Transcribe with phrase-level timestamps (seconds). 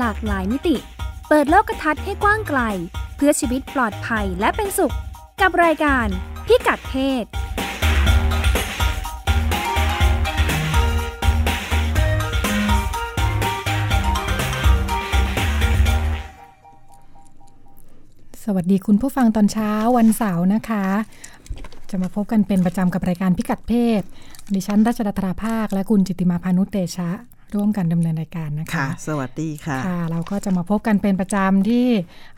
[0.00, 0.76] หลากหลายมิติ
[1.28, 2.60] เปิดโลกทัศน์ให้กว้างไกล
[3.16, 4.94] เพื่อชีวิตปลอดภัยและเป็นสุข
[5.40, 6.06] กับรายการ
[6.46, 7.24] พิกัดเพศ
[18.44, 20.84] สวัสดีคุณผู้ฟังตอนเช้าวันเสาร์นะคะ
[21.90, 24.02] จะมาพบกันเป็นประจำกับรายการพิกัดเพศ
[24.54, 27.10] ดิฉันรัชดาธราภาค และคุณจิตติมาพานุเตชะ
[27.54, 31.86] ร่วมกันดำเนินรายการนะคะค่ะสวัสดีค่ะค่ะ เราก็จะมาพบกันเป็นประจำที่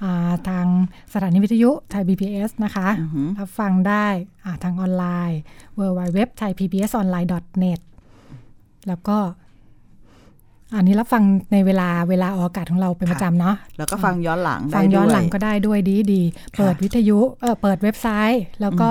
[0.02, 0.66] อ่าทาง
[1.12, 2.88] สถานีวิทยุไทย PBS นะคะ
[3.38, 4.06] รับฟังได้
[4.44, 5.40] อ่าทางออนไลน์
[5.78, 7.28] www thai pbs online
[7.62, 7.80] net
[8.88, 9.18] แล้วก็
[10.76, 11.22] อันนี้รับฟัง
[11.52, 18.90] ในเวลาเวลาออกอากาศของเราเป็นประจำเนาะแล้วก็ฟังย้อนหลังได้ฟังย้อนหลังด้วยก็ได้ด้วยดีดีๆค่ะเปิดวิทยุเออเปิดเว็บไซต์ แล้วก็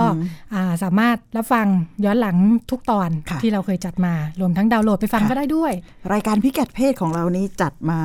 [0.53, 1.67] อ่าสามารถรับฟัง
[2.05, 2.37] ย้อนหลัง
[2.71, 5.73] ทุกตอนค่ะที่เราเคยจัดมารวมทั้งดาวน์โหลดไปฟังค่ะก็ได้ด้วย
[6.13, 7.99] รายการพิกัดเพศของเรานี้จัดมา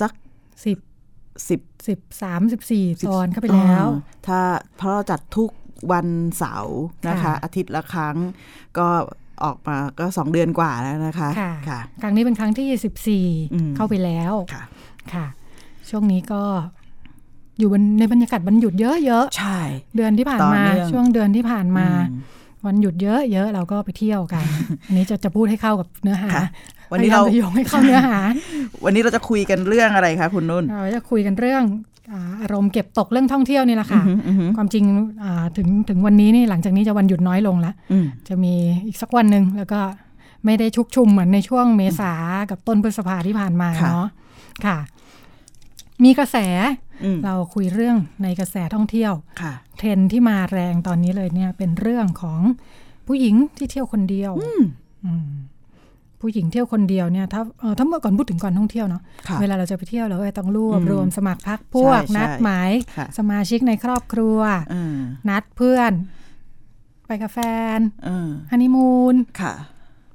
[0.00, 0.12] สัก
[0.64, 0.78] สิบ
[1.48, 4.40] สิบสิบสามสิบสี่ตอนเข้าไปแล้วอ่าถ้า
[4.76, 5.50] เพราะเราจัดทุก
[5.92, 6.06] วัน
[6.38, 6.78] เสาร์
[7.08, 8.16] นะคะค่ะอาทิตย์ละครั้ง
[8.78, 8.88] ก็
[9.44, 14.62] ออกมาก็สองเดือนกว่าแล้วนะคะค่ะค่ะครั้งนี้เป็นครั้งที่สิบสี่อืมเข้าไปแล้วค่ะ
[15.12, 15.26] ค่ะ
[15.90, 16.42] ช่วงนี้ก็
[17.58, 22.20] อยู่บนในบรรยากาศวันหยุดเยอะใช่ๆเดือนที่ผ่านต่อมาเนื่องช่วงเดือนที่ผ่านมาอืม
[22.66, 23.08] วันหยุดเย
[23.42, 24.44] อะๆเราก็ไปเที่ยวกัน
[24.86, 26.46] อันนี้จะจะพูดให้เข้ากับเนื้อหาค่ะ
[26.92, 28.18] วันนี้เราพยยมจะโยงให้เข้าเนื้อหา
[28.84, 31.62] วันนี้เราจะคุยกันเรื่องอะไรคะคุณนุ่น เราจะคุยกันเรื่อง
[32.12, 34.84] อ่าอารมณ์เก็บตกเรื่องท่องเที่ยวนี่แหละค่ะอือหืออือหือความจริง
[35.24, 38.54] อ่าถึงถึงวันนี้นี่หลังจากนี้จะวันหยุดน้อยลงแล้วอืมจะมี
[38.86, 39.80] อีกสักวันหนึ่งแล้วก็
[40.44, 42.12] ไม่ได้ชุกชุมเหมือนในช่วงเมษา
[42.50, 44.08] กับต้นพฤษภาที่ผ่านมาค่ะเนาะ
[44.66, 44.78] ค่ะ
[46.04, 46.36] มีกระแส
[47.04, 52.40] อืมเราคุยเรื่องในกระแสท่องเที่ยวค่ะเทรนด์ที่มาแรงตอนนี้เลยเนี่ย เป็นเรื่องของ
[53.06, 54.62] ผู้หญิงที่เที่ยวคนเดียวอืม
[56.24, 64.38] ผู้หญิงเที่ยวคนเดียวเนี่ยถ้าเอ่อถ้าเมื่อก่อนพูดถึงก่อนท่องเที่ยวเนาะค่ะเวลาเราจะไปเที่ยวเราก็ต้องรวบอืมรวมสมัครพักพวกใช่ใช่นัดหมายค่ะสมาชิกในครอบครัว
[64.72, 64.96] อืม
[65.28, 65.92] นัดเพื่อน
[67.06, 67.38] ไปกับแฟ
[67.76, 67.78] น
[68.08, 69.54] อืมฮันนีมูนค่ะ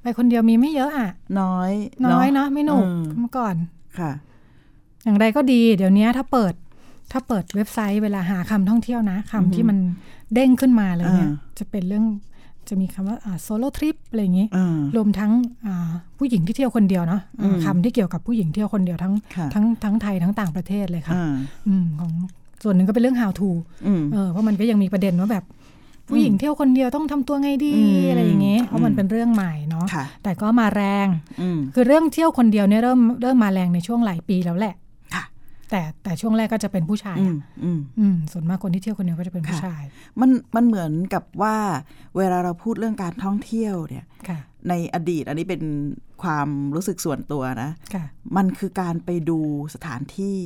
[0.02, 1.72] ไปคนเดียวมีไม่เยอะอะ น้อย
[2.12, 3.54] น้อยเนาะไม่หนุกอืมเมื่อก่อน
[3.98, 4.10] ค่ะ
[5.04, 6.54] อย่างไรก็ดีเดี๋ยวนี้ถ้าเปิด
[7.12, 9.78] ถ้าเปิดเว็บไซต์เวลาหาคำท่องเที่ยวนะคำที่มัน
[10.34, 12.06] เด้งขึ้นมาเลยเนี่ยอ่าจะเป็นเรื่อง
[12.68, 15.32] จะมีคำว่าโซโล่ทริปอะไรอย่างนี้อืมรวมทั้ง
[15.66, 21.32] อ่าผู้หญิงที่เที่ยวคนเดียวเนาะอ่าอืมคำที่เกี่ยวกับผู้หญิงเที่ยวคนเดียวทั้งค่ะทั้งทั้งไทยทั้งต่างประเทศเลยค่ะอ่า
[21.68, 22.12] อืมของ
[22.62, 23.50] ส่วนหนึ่งก็เป็นเรื่อง how to
[23.86, 25.44] อืมเออเพราะมันก็ยังมีประเด็นว่าแบบ
[26.08, 31.08] ผู้หญิงเที่ยวคนเดียวต้องทำตัวไงดีอืมอะไรอย่างเงี้ยเพราะมันอืมเป็นเรื่องใหม่เนาะค่ะแต่ก็มาแรง
[31.40, 34.89] อืมคือเรื่องเที่ยวคนเดียวเนี่ยเริ่มเริ่มมาแรงในช่วงหลายปีแล้วแหละค่ะ
[35.70, 39.84] แต่แต่ช่วงแรกก็จะเป็นผู้ชายอือะมอืมอืมส่วนมากคนที่เที่ยวคนเดียวก็จะเป็นผู้ค่ะชาย
[40.20, 41.56] มันมันเหมือนกับว่า
[42.16, 44.38] เวลาเราพูดเรื่องการท่องเที่ยวเนี่ยค่ะ
[44.68, 45.62] ในอดีตอันนี้เป็น
[46.22, 48.04] ความรู้สึกส่วนตัวนะค่ะ
[48.36, 49.38] มันคือการไปดู
[49.74, 50.36] สถานที่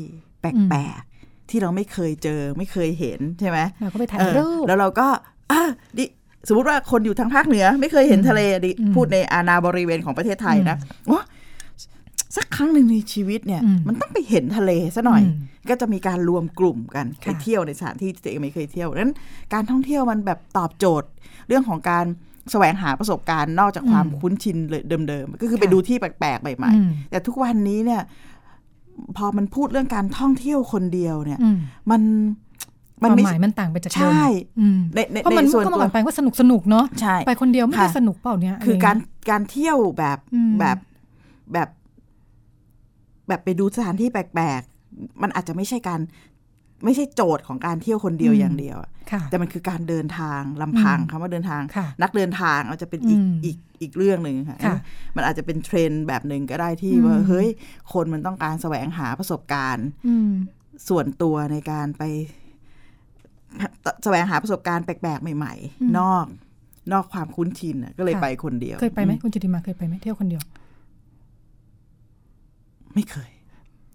[0.40, 5.08] แปลกๆ ที่เราไม่เคยเจอไม่เคยเห็นใช่ไหมเราก็ไปถ่ายเออรูปแล้วเราก็
[5.52, 5.62] อะ
[5.98, 6.04] ดิ
[6.48, 10.76] สมมติว่าคนอยู่ทางภาคเหนือ ไม่เคยเห็นทะเลดิพูดในอาณาบริเวณของประเทศไทยนะ
[11.12, 11.22] ว่า
[12.36, 15.34] สักครั้งหนึ่งในชีวิตเนี่ยอืมมันต้องไปเห็นทะเลซะหน่อยอืม
[15.68, 19.12] ก็จะมีการรวมกลุ่มกันไปค่ะเที่ยวในสถานที่ที่ตัวเองไม่เคยเที่ยวนั้น
[19.54, 21.08] การท่องเที่ยวมันแบบตอบโจทย์
[21.48, 22.04] เรื่องของการ
[22.50, 28.02] แสวงหาประสบการณ์นอกจากความคุ้นชินเลยเดิมๆก็คือไปค่ะดูที่แปลกๆใหม่อืมๆแต่ทุกวันนี้เนี่ย
[29.16, 31.58] พอมันพูดเรื่องการท่องเที่ยวคนเดียวเนี่ยอืม
[31.90, 32.02] มัน
[33.00, 34.24] ความันมไม่หมายมันต่างไปจากเดิมใช่
[34.60, 40.78] อืมในในเพราะมันในส่วนก็ตัวมาไปว่าสนุกสนุกเนาะใช่ไปคนเดียวไม่ได้ค่ะสนุกเปล่าเนี่ยคืออะไรการเงี้ยการเที่ยวแบบอืมแบบ
[41.52, 41.68] แบบ
[43.28, 46.00] แบบไปดูสถานที่แปลกๆ มันอาจจะไม่ใช่การ
[46.84, 54.76] ไม่ใช่โจทย์ของการเที่ยวคนเดียวอย่างเดียวอะค่ะแต่มันคือการเดินทางลำพังอืมคำว่าเดินทางค่ะนักเดินทางอาจจะเป็นอีกอืมอีกอีกเรื่องหนึ่งค่ะค่ะ
[55.16, 57.48] มันอาจจะเป็นเทรนด์แบบหนึ่งก็ได้ที่อืมว่าเฮ้ย
[57.92, 60.30] คนมันต้องการแสวงหาประสบการณ์อืม
[60.88, 62.02] ส่วนตัวในการไป
[64.04, 66.24] แสวงหาประสบการณ์แปลกๆ ใหม่อืมๆนอก
[66.92, 70.42] นอกความคุ้นชินน่ะก็เลยค่ะไปคนเดียว เคยไปไหมคุณจิติมาเคยไปไหมเที่ยวคนเดียว
[72.94, 73.30] ไม่เคย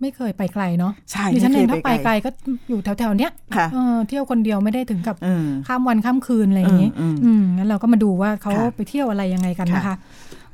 [0.02, 2.30] ไม่เคยไปไกลเนาะใช่ดิฉันเองไม่ถ้าเคยไปไปไกไกลลก็
[2.70, 9.96] อยู่แถวๆเนี้ยค่ะเออเที่ยวคนเดียวไม่ได้ถึงกับเออข้ามวันข้ามคืนอะไรอย่างนี้อืมอืมงั้นเราก็มาดูว่าเขาค่ะไปเที่ยวอะไรยังไงกันนะคะค่ะ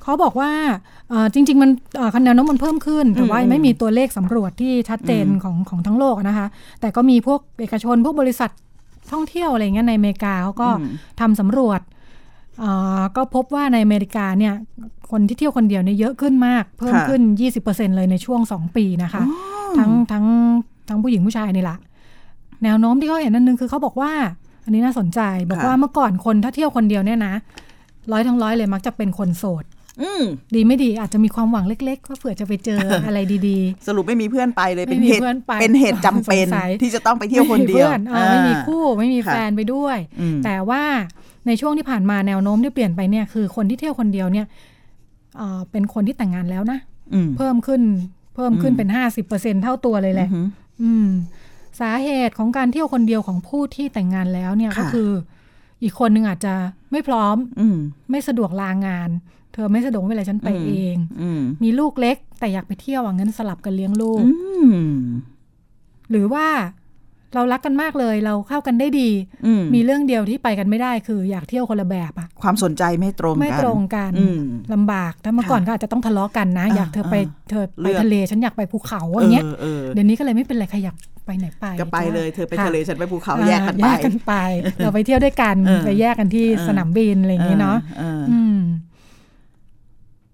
[0.03, 0.51] เขาบอกว่า
[1.09, 6.47] เอ่อจริง ๆ มันเอ่อคะแนนโน้มมันเพิ่มขึ้น แต่ว่าอืมยังไม่มีตัวเลขสำรวจที่ชัดเจนอืมของของทั้งโลกนะคะ
[6.81, 8.49] แต่ก็มีพวกเอกชนพวกบริษัท
[9.11, 11.94] ท่องเที่ยวอะไรเงี้ยในอเมริกาเขาก็อืมทำสำรวจเอ่อ
[13.15, 14.53] ก็พบว่าในอเมริกาเนี่ย
[15.11, 17.21] คนที่เที่ยวคนเดียวเนี่ยเยอะขึ้นมาก เพิ่มค่ะขึ้น
[17.59, 19.23] 20%เลยในช่วง 2 ปีนะคะ
[19.77, 20.25] ทั้งทั้ง
[20.89, 21.77] ทั้งผู้หญิงผู้ชายนี่แหละ
[22.63, 24.11] แนวโน้มที่เขาเห็นนั่นนึงคือเขาบอกว่า
[24.63, 25.19] อันนี้น่าสนใจ
[25.49, 27.33] บอกค่ะว่าเมื่อก่อนคนถ้าเที่ยวคนเดียวเนี่ยนะ
[28.11, 29.63] ร้อยทั้งร้อยเลยมักจะเป็นคนโสด
[30.01, 30.23] อืม
[30.55, 40.83] ดีไม่ดีอาจจะมีความหวังเล็กๆว่าเผื่อจะไปเจออะไรดีสรุปไม่มีเพื่อนไปเลยไม่เป็นมีเหตุเพื่อนไปเป็นเหตุจำเป็นสงสัยที่จะต้องไปๆเที่ยวคนเดียวไม่มีพื่อนเออไม่มีคู่ไม่มีค่ะแฟนไปด้วยอืมแต่ว่า
[41.47, 44.47] ในช่วงที่ผ่านมาแนวโน้มที่เปลี่ยนไปเนี่ยคือคนที่เที่ยวคนเดียวเนี่ย
[45.37, 46.79] เอ่อเป็นคนที่แต่งงานแล้วนะ
[47.13, 47.81] อืมเพิ่มขึ้น
[48.35, 50.47] เพิ่มขึ้นอืมเป็นห้าสิบเปอร์เซ็นเท่าตัวเลยแหละอือหือ
[50.81, 51.07] อืม
[51.79, 55.09] สาเหตุของการเที่ยวคนเดียวของผู้ที่แต่งงานแล้วเนี่ยค่ะก็คือ
[55.83, 56.53] อีกคนนึงอาจจะ
[56.91, 57.77] ไม่พร้อมอืม
[58.11, 59.09] ไม่สะดวกลางาน
[59.53, 64.31] เธอไม่สะดวกไม่เป็นไรฉันไปอืมเองอืมมีลูกเล็ก แต่อยากไปเที่ยวอะงั้นสลับกันเลี้ยงลูกอื
[64.93, 64.95] ม
[66.09, 66.47] หรือว่า
[67.33, 69.09] เรารักกันมากเลย เราเข้ากันได้ดี
[69.45, 74.39] อืมมีเรื่องเดียวที่ไปกันไม่ได้คืออยากเที่ยวคนละแบบอะความสนใจไม่ตรงกันไม่ตรงกันอืม
[74.73, 80.95] ลำบากถ้าเมื่อก่อนก็อาจจะต้องทะเลาะกันนะอ่าอยากเธอไปอ่าเธอเลืไปอกทะเลฉันอยากไปภูเขาอย่างเงี้ยเออเออเดี๋ยวนี้ก็เลยไม่เป็นไรใครอยาก
[81.25, 84.33] ไปไหนไปก็ไปจ้าเลยเธอไปค่ะทะเลฉันไปภูเขาอ่าแยกกันไปแยกกันไป
[84.77, 88.57] เราไปเที่ยวด้วยกันเออไปแยกกันที่เออสนามบินอะไรอย่างงี้เนาะอออืม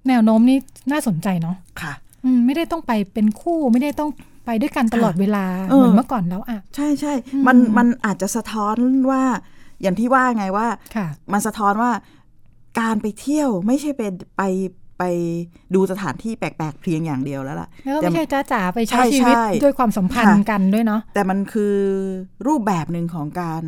[0.08, 0.58] แนวโน้มนี้
[0.92, 1.94] น่าสนใจเนาะค่ะ
[2.24, 4.10] อืมไม่ได้ต้องไปเป็นคู่ไม่ได้ต้อง
[4.46, 8.76] ไปด้วยกันตลอดเวลาเออเหมือนเมื่อก่อนแล้วอะใช่ใช่อืมมันมันอาจจะสะท้อน
[9.12, 9.22] ว่า
[9.82, 11.92] อย่างที่ว่าไงว่าค่ะมันสะท้อนว่า
[12.80, 14.44] การไปเที่ยวไม่ใช่เป็นไป
[15.00, 15.04] ไป
[15.76, 21.76] ดูสถานที่แปลกๆเพียงอย่างเดียวแล้วล่ะแล้วก็แต่ไม่ใช่จ้าจ๋าไปใช้ใช่ชีวิตใช่ด้วยความสัมพันธ์ค่ะกันด้วยเนาะแต่มันคือ
[22.48, 23.62] รูปแบบหนึ่งของการ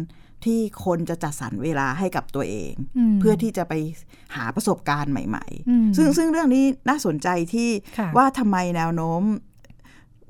[0.46, 2.74] ที่คนจะจัดสรรเวลาให้กับตัวเอง
[3.12, 3.74] มเพื่อที่จะไป
[4.36, 9.22] หาประสบการณ์ใหม่อืมๆซึ่งซึ่งเรื่องนี้น่าสนใจที่ค่ะว่าทำไมแนวโน้ม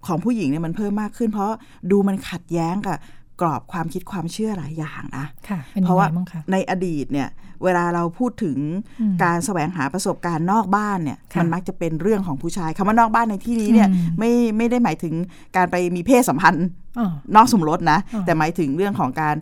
[0.07, 1.51] ของผู้หญิงเนี่ยมันเพิ่มมากขึ้น เพราะ
[1.91, 2.97] ดูมันขัดแย้งกับ
[3.41, 7.29] กรอบความคิดความเชื่อหลายอย่างนะค่ะเป็นเพยังราะไงว่าบ้างคะในอดีตเนี่ย
[7.63, 8.57] เวลาเราพูดถึง
[9.01, 15.13] อืมการแสวงหาประสบการณ์นอกบ้านเนี่ยค่ะมันมักจะเป็นเรื่องของผู้ชายคำว่านอกบ้านในที่นี้เนี่ยอืมไม่ไม่ได้หมายถึง
[15.55, 16.67] การไปมีเพศสัมพันธ์
[16.99, 19.35] อ๋อนอกสมรสนะอ่าแต่หมายถึงเรื่องของการ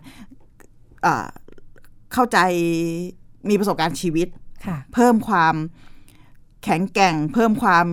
[1.02, 1.26] เอ่อ
[2.12, 2.38] เข้าใจ
[3.48, 4.28] มีประสบการณ์ชีวิต
[4.66, 5.54] ค่ะเพิ่มความ
[6.64, 7.86] แข็งแกร่งเพิ่มความ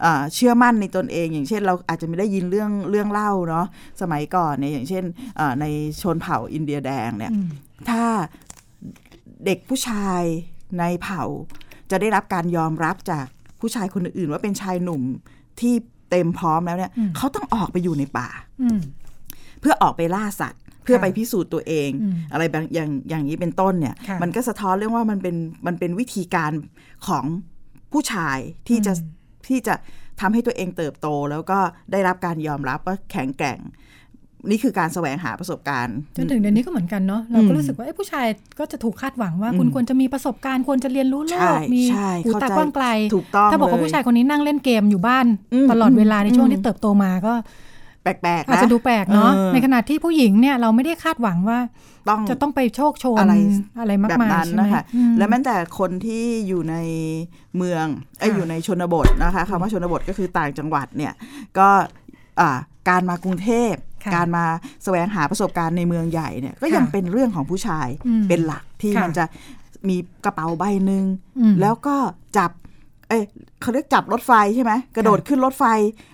[0.00, 3.66] เอ่อเชื่อมั่นในตนเอง อย่างเช่น เราอาจจะไม่ได้ยินเรื่องเรื่องเล่าเนาะ
[4.00, 5.04] สมัยก่อนเนี่ยอย่างเช่น
[5.36, 5.64] เอ่อใน
[6.02, 7.46] ชนเผ่าอินเดียแดงเนี่ยอืม
[7.88, 8.04] ถ้า
[9.44, 10.22] เด็กผู้ชาย
[10.78, 11.22] ในเผ่า
[11.90, 13.26] จะได้รับการยอมรับจาก
[13.60, 15.02] ผู้ชายคนอื่นๆว่าเป็นชายหนุ่ม
[15.60, 15.74] ที่
[16.10, 18.28] เต็มพร้อมแล้วเนี่ยอืมเขาต้องออกไปอยู่ในป่า
[18.62, 18.80] อืม
[19.60, 25.36] เพื่อออกไปล่าสัตว์เพื่อค่ะไปพิสูจน์ตัวเองอืมอะไรบางอย่างอย่างนี้เป็นต้นเนี่ยค่ะมันก็สะท้อนเรื่องว่ามันเป็น
[25.66, 26.52] มันเป็นวิธีการ
[27.06, 27.24] ของ
[27.94, 28.38] ผู้ชาย
[28.68, 29.74] ที่จะอืมที่จะ
[30.20, 31.58] ทำให้ตัวเองเติบโต แล้วก็
[31.92, 33.58] ได้รับการยอมรับว่าแข็งแกร่ง
[34.50, 38.26] นี่คือการแสวงหาประสบการณ์จนถึงเดี๋ยวนี้ก็เหมือนกันเนาะเราก็อืมรู้สึกว่าเอ้ยผู้ชาย
[38.58, 47.34] ก็จะถูกคาดหวังว่าอืมคุณควรจะมีประสบการณ์ควรจะเรียนรู้โลใช่กมีใช่หูเข้าตาใจกว้างไกลถูกต้องถ้าบอกว่าเลยผู้ชายคนนี้นั่งเล่นเกมอยู่บ้านอืมตลอดเวลาในช่วงอืมที่เติบโตมาก็
[48.04, 51.58] แปลกๆอาจนะจะดูแปลกเนาะออในขณะที่ผู้หญิงเนี่ยเราไม่ได้คาดหวังว่า
[52.08, 53.34] ต้องจะต้องไปโชคโชนอะไร
[53.80, 56.76] อะไรมากแบบมายนั้นใช่ไหมนะคะอืมและแม้แต่คนที่อยู่ใน
[57.56, 57.84] เมือง
[58.18, 61.12] ไอ้ยค่ะอยู่ในชนบทนะคะคำว่าชนบทก็คือต่างจังหวัดเนี่ย
[61.58, 61.68] ก็
[62.40, 62.50] อ่า
[62.88, 63.74] การมากรุงเทพ
[64.04, 64.44] ค่ะการมา
[64.84, 69.24] แสวงหาประสบการณ์ในเมืองใหญ่เนี่ยก็ค่ะยังเป็นเรื่องของผู้ชายอืมเป็นหลักที่ค่ะมันจะ
[69.88, 71.04] มีกระเป๋าใบหนึ่ง
[71.38, 71.96] อืมแล้วก็
[72.38, 72.50] จับ
[73.08, 73.22] เอ้ย
[73.60, 75.64] เขาเรียกจับรถไฟใช่ไหมกระโดดขึ้นรถไฟ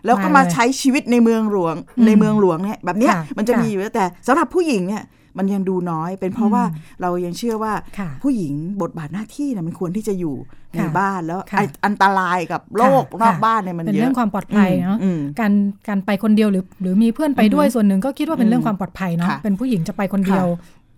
[0.05, 5.05] แล้วก็มามาเลยใช้ชีวิตในเมืองหลวงอืมในเมืองหลวงเนี่ยแบบเนี้ยค่ะมันจะค่ะมีอยู่แต่สำหรับผู้หญิงเนี่ย
[5.39, 10.35] มันยังดูน้อยเป็นเพราะว่าอืมเรายังเชื่อว่าค่ะผู้หญิงบทบาทหน้าที่เนี่ยมันควรที่จะอยู่
[10.73, 15.53] ในค่ะบ้านแล้วค่ะอันอันตรายกับโลกค่ะนอกค่ะบ้านเนี่ยมันเป็นเยอะเรื่องความปลอดภัยเนาะอืมการ
[15.89, 20.47] การไปคนเดียวหรือ หรือมีเพื่อนไปด้วยอือฮึส่วนหนึ่งก็คิดว่าเป็นเรื่องความปลอดภัยเนาะค่ะเป็นผู้หญิงจะไปคนเดียว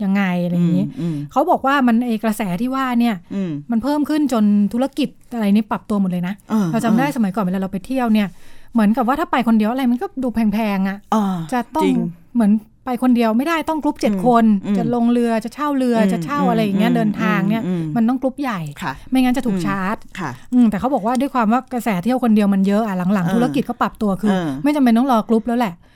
[0.05, 8.29] ยังไงอะไรอย่างนี้อืมเขาบอกว่ามันไอกระแสที่ว่าเนี่ยอืมมันเพิ่มขึ้นจนธุรกิจอะไรนี่ปรับตัวหมดเลยนะออเราจำได้สมัยก่อนเวลาเราไปเที่ยวเนี่ย
[8.73, 11.97] เหมือนกับว่าถ้าไปคนเดียวอะไรมันก็ดูแพงๆอะ่ะอ่าจะต้องจริง
[12.35, 12.53] เหมือน
[12.85, 25.92] ไปคนเดียวไม่ได้ต้องกรุ๊ปเจ็ดอืมคนอืมจะลงเรือจะเช่าเรืออมจะเช่าอะไรอย่างเงี้ยอืมเดินทางเนี่ยอืมมันต้องกรุ๊ปใหญ่ค่ะไม่งั้นจะถูกอืมชาร์จค่ะอืมแต่เขาบอกว่าด้วยความว่ากระแสเที่ยวคนเดียวมันเยอะอะหลังเออๆธุรกิจก็ปรับตัวคือเออไม่จำเป็นต้องรอกรุ๊ปแล้วแหละเออ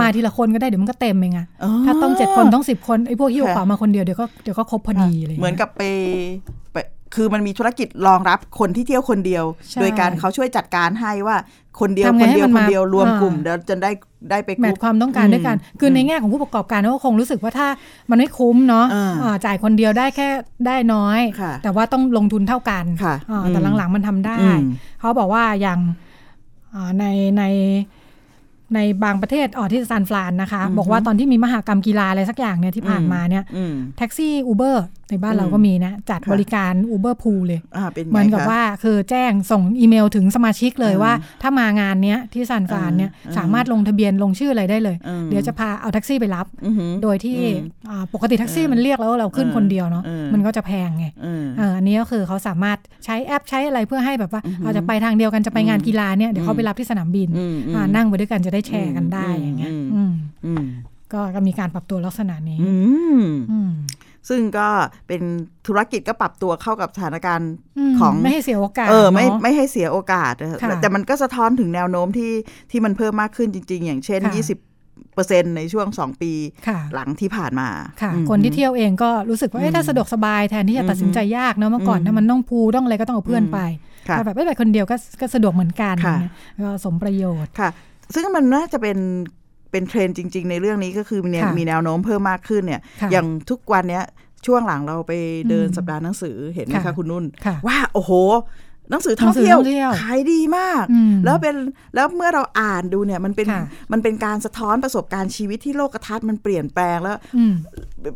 [0.00, 5.82] มาทีละคนก็ได้เดี๋ยวมันก็เต็มเองอะอ๋อถ้าต้องเจ็ดคนต้องสิบคนไอ้พวกที่ค่ะกระเป๋ามาคนเดียวเดี๋ยวก็เดี๋ยวก็ครบพอดีอะไรย่างเหมืงี้ยอนกับไป
[6.72, 6.76] ไป
[7.14, 11.36] คือมันมีธุรกิจรองรับคนที่เที่ยวคนเดียวใช่โดยการเขาช่วยจัดการให้ว่า
[11.80, 13.90] คนเดียวทำคไงนให้เดียวมันคนมาเดียวรวมอ่ากลุ่มเดี๋ยวจะได้
[14.30, 17.68] ได้ไปกแมลุ่ทความต้องการด้วยกัน คือในแง่ของผู้ประกอบการก็คงรู้สึกว่าถ้า
[18.10, 20.28] มันไม่คุ้มเนาะอ่าอ่าจ่ายคนเดียวได้แค่
[20.66, 24.62] ได้น้อยค่ะแต่ว่าต้องลงทุนเท่ากันค่ะอ่าอืมแต่หลังๆมันทำได้อืม
[25.00, 25.80] เขาบอกว่าอย่าง
[26.74, 27.04] อ่าใน
[27.38, 27.44] ใน
[28.74, 41.12] ในบางประเทศอ๋อที่ซานฟรานนะคะ บอกว่าตอนที่มีมหกรรมกีฬาอะไรสักอย่างเนี่ยที่ผ่านมาเนี่ยอืมแท็กซี่อูเบอร์ในบ้านเราก็มีนะ จัดค่ะบริการอูเบอร์พูเลยอ่าเป็นไงเหมือนกับคะว่าคือแจ้งส่งอีเมลถึงสมาชิกเลยอืมว่า
[41.42, 47.48] ถ้ามางานเนี้ยที่ซานฟรานเนี่ยอืมสามารถลงทะเบียนลงชื่ออะไรได้เลยอืมเดี๋ยวจะพาเอาแท็กซี่ไปรับอือหือโดยที่อื
[47.86, 60.12] มอ่าปกติแท็กซี่มันเรียกแล้วเราขึ้นอืมคนเดียวเนาะอืมมันก็จะแพงไงอืมเอออันนี้ก็คือเขาสามารถใช้แอปใช้อะไรเพื่อให้แบบว่าอือหือเราจะไปทางเดียวกันจะไปงานกีฬาเนี่ยเดี๋ยวเขาไปรับที่สนามบินอืมอืมอ่านั่งไปด้วยกันจะได้แชร์กันได้อืมอย่างเงี้ยอืมอืม
[60.46, 60.64] อืม
[61.12, 62.74] ก็ก็มีการปรับตัวลักษณะนี้อื
[63.20, 63.72] มอืม
[64.28, 64.68] ซึ่งก็
[65.08, 65.22] เป็น
[65.66, 67.50] ธุรกิจก็ปรับตัวเข้ากับสถานการณ์
[67.90, 72.32] มของไม่ให้เสียโอกาสเออไม่นาะไม่ให้เสียโอกาสนะค่ะแต่มันก็สะท้อนถึงแนวโน้มที่
[72.70, 76.32] ที่มันเพิ่มมากขึ้นจริง ๆ อย่างเช่นค่ะ20เปอร์เซ็นในช่วงสองปี
[76.68, 77.68] ค่ะหลังที่ผ่านมา
[78.02, 83.58] ค่ะอืมคนที่เที่ยวเองก็รู้สึกว่าเอ้ยถ้าสะดวกสบายแทนที่จะตัดสินใจยากเนอะเมื่อก่อนอืมถ้ามันต้องพูต้องอะไรก็ต้องเอาเพื่อนไป
[84.08, 86.30] ค่ะแต่แบบไม่ไปคนเดียวก็ก็สะดวกเหมือนกันค่ะนะ
[86.64, 87.70] ก็สมประโยชน์ค่ะ
[88.14, 88.98] ซึ่งมันน่าจะเป็น
[89.70, 94.04] เป็นเทรนด์จริง ๆ ในเรื่องนี้ก็คือมีแนวค่ะมีแนวโน้มเพิ่มมากขึ้นเนี่ยค่ะอย่างทุกวันเนี้ย
[94.46, 95.12] ช่วงหลังเราไป
[95.50, 98.12] เดินอืมสัปดาห์หนังสือเห็นไหมค่ะคะคุณนุ่นค่ะว่า โอ้โห
[98.90, 101.56] หนังสือท่องหนังสือเที่ยวท่องเที่ยวขายดีมากอืมแล้วเป็น
[101.94, 107.54] แล้วเมื่อเราอ่านดูเนี่ยมันเป็นค่ะมันเป็นการสะท้อนประสบการณ์ชีวิตที่โลกทัศน์มันเปลี่ยนแปลงแล้วอืม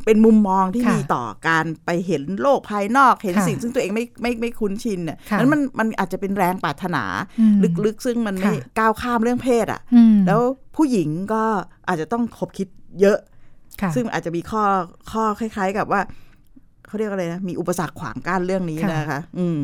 [0.04, 7.04] เป็นมุมมองที่ค่ะมีต่อการไปเห็นโลกภายนอกเห็นค่ะสิ่งซึ่งตัวเองไม่ไม่ไม่คุ้นชินเนี่ยค่ะนั้นมันมันอาจจะเป็นแรงปรารถนา
[7.40, 7.56] อืม
[7.86, 10.40] ลึกๆ ซึ่งมันไม่ค่ะก้าวข้ามเรื่องเพศอะอืมแล้ว
[10.76, 11.44] ผู้หญิงก็
[11.88, 12.68] อาจจะต้องคบคิด
[13.00, 13.18] เยอะ
[13.80, 14.62] ค่ะซึ่งอาจจะมีข้อ
[15.10, 16.00] ข้อคล้าย ๆ กับว่า
[16.86, 19.60] เขาเรียกอะไรนะมีอุปสรรคขวางกั้นเรื่องนี้ค่ะนะคะ อืม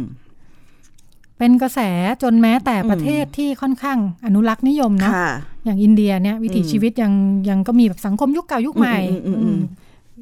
[1.40, 1.80] เป็นกระแส
[2.22, 5.30] จนแม้แต่อืมประเทศที่ค่อนข้างอนุรักษ์นิยมนะค่ะ
[5.64, 7.12] อย่างอินเดียเนี่ยวิถีอืมชีวิตยัง
[7.48, 9.60] ยังก็มีแบบสังคมยุคเก่ายุคใหม่อืมอืมอืมอืม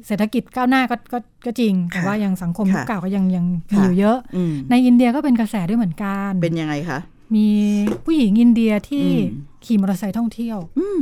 [0.07, 6.99] เศรษฐกิจก้าวหน้าก็ก็ก็จริง แต่ค่ะว่ายังสังคมยุคค่ะเก่าก็ยังยังมีค่ะอยู่เยอะอืมในอินเดียก็เป็นกระแสด้วยเหมือนกัน เป็นยังไงคะ
[7.35, 7.47] มี
[8.05, 10.99] ผู้หญิงอินเดียที่อืมขี่มอเตอร์ไซค์ท่องเที่ยวอืม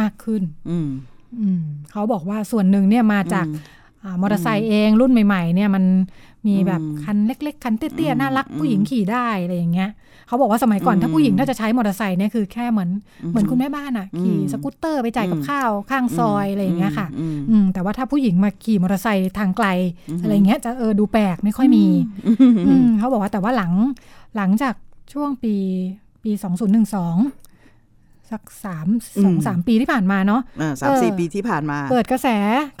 [0.00, 0.88] มากขึ้นอืม
[1.40, 5.84] อืมเขาบอกว่าส่วนหนึ่งเนี่ยมาจากอืมอ่ามอเตอร์ไซค์เองรุ่นใหม่ ๆ เนี่ยมัน
[6.46, 9.90] มีแบบอืมคันเล็ก ๆ คันเตี้ยอืมๆน่ารักอืมผู้หญิงขี่ได้อะไรอย่างเงี้ย
[10.26, 12.90] เขาบอกว่าสมัยก่อนอืมถ้าผู้หญิงถ้าจะใช้มอเตอร์ไซค์เนี่ยคือแค่เหมือน
[13.22, 19.66] อืมเหมือนคุณแม่บ้านอะขี่อืมสกูตเตอร์ไปจ่ายกับอืมข้าวข้างซอยอะไรอย่างเงี้ยค่ะอืมอืมแต่ว่าถ้าผู้หญิงมาขี่มอเตอร์ไซค์ทางไกล
[20.10, 21.86] อืมอะไรอย่างเงี้ยจะเออดูแปลกไม่ค่อยมี
[22.26, 23.72] อืมอืมเขาบอกว่าแต่ว่าหลัง
[24.36, 24.74] หลังจาก
[25.12, 25.54] ช่วงปี
[26.24, 27.16] ปีสองศูนย์หนึ่งสอง
[28.30, 28.86] สักสาม
[29.24, 32.28] สองสามปีที่ผ่านมาเนาะอ่าสามสี่เออปีที่ผ่านมาเปิดกระแส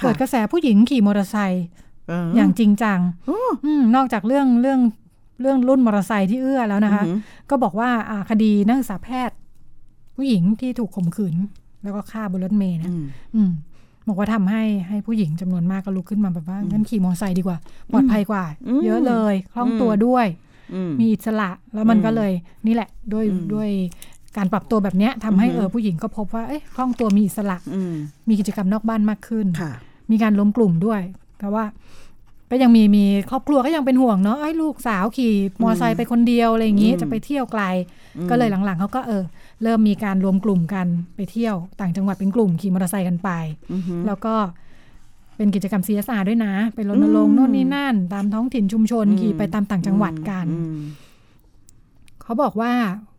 [0.00, 4.80] ค่ะเปิดกระแสผู้หญิงขี่มอเตอร์ไซค์เอออย่างจริงจังโอ้อืมนอกจากเรื่องเรื่อง
[5.40, 9.36] เรื่องรุ่นมอเตอร์ไซค์ที่เอื้อแล้วนะคะอือหือก็บอกว่าอ่าคดีนักศึกษาแพทย์
[10.16, 11.36] ผู้หญิงที่ถูกข่มขืน
[11.82, 13.04] แล้วก็ฆ่าบนรถเมล์นะอืม
[13.34, 13.50] อืม
[14.08, 17.58] บอกว่าทำให้ให้ผู้หญิงจำนวนมากก็ลุกขึ้นมาแบบว่างั้นขี่มอเตอร์ไซค์ดีกว่า
[17.92, 20.26] ปลอดภัยกว่าอืมเยอะเลยคล่องตัวอืมด้วย
[20.74, 22.32] อืมมีอิสระแล้วมันอืมก็เลย
[22.66, 23.68] นี่แหละด้วยอืมด้วย
[24.36, 27.94] การปรับตัวแบบเนี้ยทำให้อือหือเออผู้หญิงก็พบว่าเอ้ยคล่องตัวมีอิสระอืม
[28.28, 29.72] มีกิจกรรมนอกบ้านมากขึ้นค่ะ
[30.10, 31.00] มีการล้มกลุ่มด้วย
[31.42, 31.64] แต่ว่า
[32.50, 37.62] ก็ยังมีมีครอบครัวก็ยังเป็นห่วงเนาะไอ้ยลูกสาวขี่มอเตอร์ไซค์ไปคนเดียวอะไรอย่างงี้อืมจะไปเที่ยวไกล
[38.16, 39.22] อืมก็เลยหลังๆเขาก็เออ
[39.62, 43.30] เริ่มมีการรวมกลุ่มกันไปเที่ยว ต่างจังหวัดเป็นกลุ่มขี่มอเตอร์ไซค์กันไป
[43.72, 44.34] อือหือแล้วก็
[45.36, 50.80] เป็นกิจกรรม CSR ด้วยนะ ไปรณรงอืค์มโน่นนี่นั่น ตามท้องถิ่นชุมชนอืมขี่ไปตามต่างจังหวัดกันอืม
[52.22, 53.11] เขาบอกว่าอ่า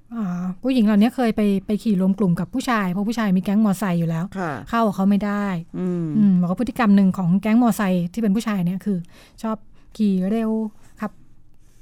[0.63, 5.45] ผู้หญิงเหล่านี้เคยไปไปขี่รวมกลุ่มกับผู้ชายเพราะผู้ชายมีแก๊งมอเตอร์ไซค์อยู่แล้วค่ะเข้ากับเขาไม่ได้
[5.79, 8.97] อืมอืมบอกว่าพฤติกรรมหนึ่งของแก๊งมอเตอร์ไซค์ที่เป็นผู้ชายเนี่ยคือ
[9.43, 9.57] ชอบ
[9.97, 10.51] ขี่เร็ว
[11.01, 11.11] ขับ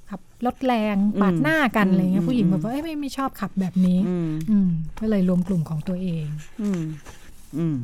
[0.10, 4.70] ขับรถแรงปาดหน้ากันอะไรเงี้ยผู้หญิงแบบว่าเอ้ยไม่ไม่ชอบขับแบบนี้อืมอืม
[5.00, 6.26] ก็เลยรวมกลุ่มของตัวเอง
[6.62, 6.82] อืม
[7.58, 7.78] อืม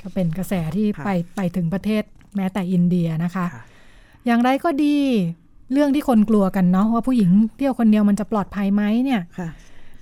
[0.00, 2.02] ก็เป็นกระแสที่ค่ะไปไปถึงประเทศ
[2.36, 3.62] แม้แต่อินเดียนะคะค่ะ
[4.26, 4.96] อย่างไรก็ดี
[5.72, 9.48] เรื่องที่คนกลัวกันเนาะว่าผู้หญิงเที่ยวคนเดียวมันจะปลอดภัยไหมเนี่ยค่ะ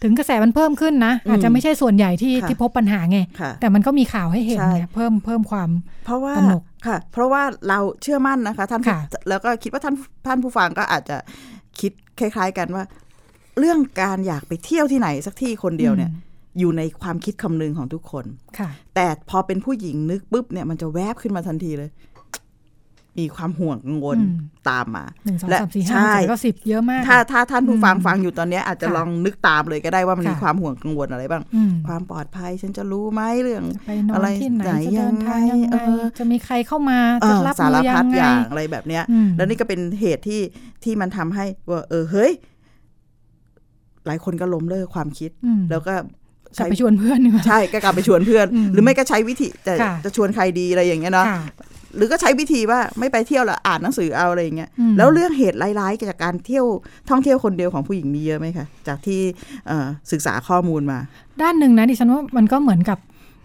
[0.03, 5.71] ถึงกระแสมันเพิ่มขึ้นนะอืมอาจจะไม่ใช่ส่วนใหญ่ที่ค่ะที่พบปัญหาไงค่ะแต่มันก็มีข่าวให้เห็นใช่เนี่ยเพิ่มเพิ่มความ
[6.05, 9.95] เพราะว่าตระหนกค่ะ เพราะว่าเราเชื่อมั่นนะคะท่านผู้ค่ะแล้วก็คิดว่าท่าน
[10.27, 11.17] ท่านผู้ฟังก็อาจจะ
[11.81, 12.85] คิดคล้าย ๆ กันว่า
[13.59, 18.25] เรื่องการอยากไปเที่ยวที่ไหนสักที่คนเดียวเนี่ยอืมอยู่ในความคิดคำนึงของทุกคน
[18.59, 21.91] ค่ะ แต่พอเป็นผู้หญิงนึกปุ๊บเนี่ยมันจะแวบขึ้นมาทันทีเลย
[23.19, 24.39] มีความห่วงกังวลอืม
[24.71, 40.41] ตามมาหนึ่งสองและสามสี่ห้าใช่เจ็ดก็สิบเยอะมาก ถ้าถ้าท่านผู้ฟังอืมฟังอยู่ตอนเนี้ยอาจจะค่ะลองนึกตามเลยก็ได้ว่ามันมีค่ะความห่วงกังวลอะไรบ้างอืมความปลอดภัยฉันจะรู้ไหมเรื่องจะไปนออะนไรที่ไหนไหนจะเดินทางยัยังงไงไงเออจะมีใครเข้ามาเอจะอรับสารมือยัพัดงอไงย่างอะไรแบบเนี้ยอืมแล้วนี่ก็เป็นเหตุที่
[40.85, 42.33] ที่มันทำให้ว่าเออเฮ้ย
[44.07, 45.95] หลายคนก็ล้มเลิกความคิดอืมแล้วก็
[46.59, 51.41] กลับไปชวนเพื่อนดีกว่าใช่ก็กลับไปชวนเพื่อนอืมหรือไม่ก็ใช้วิธีจะค่ะจะชวนใครดีอะไรอย่างเงี้ยเนาะค่ะ
[51.97, 56.67] หรือก็ใช้วิธีว่าไม่ไปเที่ยวแล้วอ่านหนังสือเอาอะไรอย่างเงี้ยอืมแล้วเรื่องเหตุร้ายๆจากการเที่ยว
[57.11, 59.21] ท่องเที่ยวคนเดียวของผู้หญิงมีเยอะไหมคะจากที่
[59.67, 60.99] เอ่อศึกษาข้อมูลมา
[61.43, 62.99] ด้านหนึ่งนะดิฉันว่ามันก็เหมือนกับ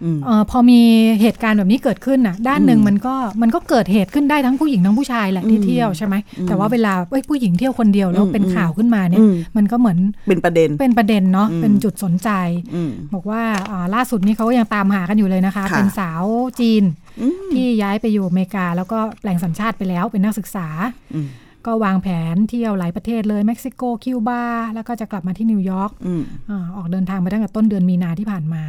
[0.04, 0.82] อืมเออพอมี
[1.22, 12.30] เหตุการณ์แบบนี้เกิดขึ้นน่ะ ด้านหนึ่งอืมมันก็มันก็เกิดเหตุขึ้นได้ทั้งผู้หญิงทั้งผู้ชายแหละที่อืมเที่ยวใช่ไหมอืมแต่ว่าเวลาเอ้ยผู้หญิงเที่ยวคนเดียวแล้วอืมเป็นอืมข่าวขึ้นมาเนี่ยอืมมันก็เหมือนเป็นประเด็นเป็นประเด็นเนาะอืมเป็นจุดสนใจ
[12.75, 16.24] อืมบอกว่าอ่าล่าสุดนี้เขาก็ยังตามหากันอยู่เลยนะคะค่ะเป็นสาว
[16.60, 16.84] จีน
[17.22, 20.68] อืมที่ย้ายไปอยู่อเมริกา แล้วก็แปลงสัญชาติไปแล้วเป็นนักศึกษา
[21.16, 21.27] อืม
[21.66, 24.44] ก็วางแผนเที่ยวหลายประเทศเลยเม็กซิโกคิวบา
[24.75, 28.63] แล้วก็จะกลับมาที่นิวยอร์กอืมอาออกเดินทางไปตั้งแต่ต้นเดือนมีนาที่ผ่านมา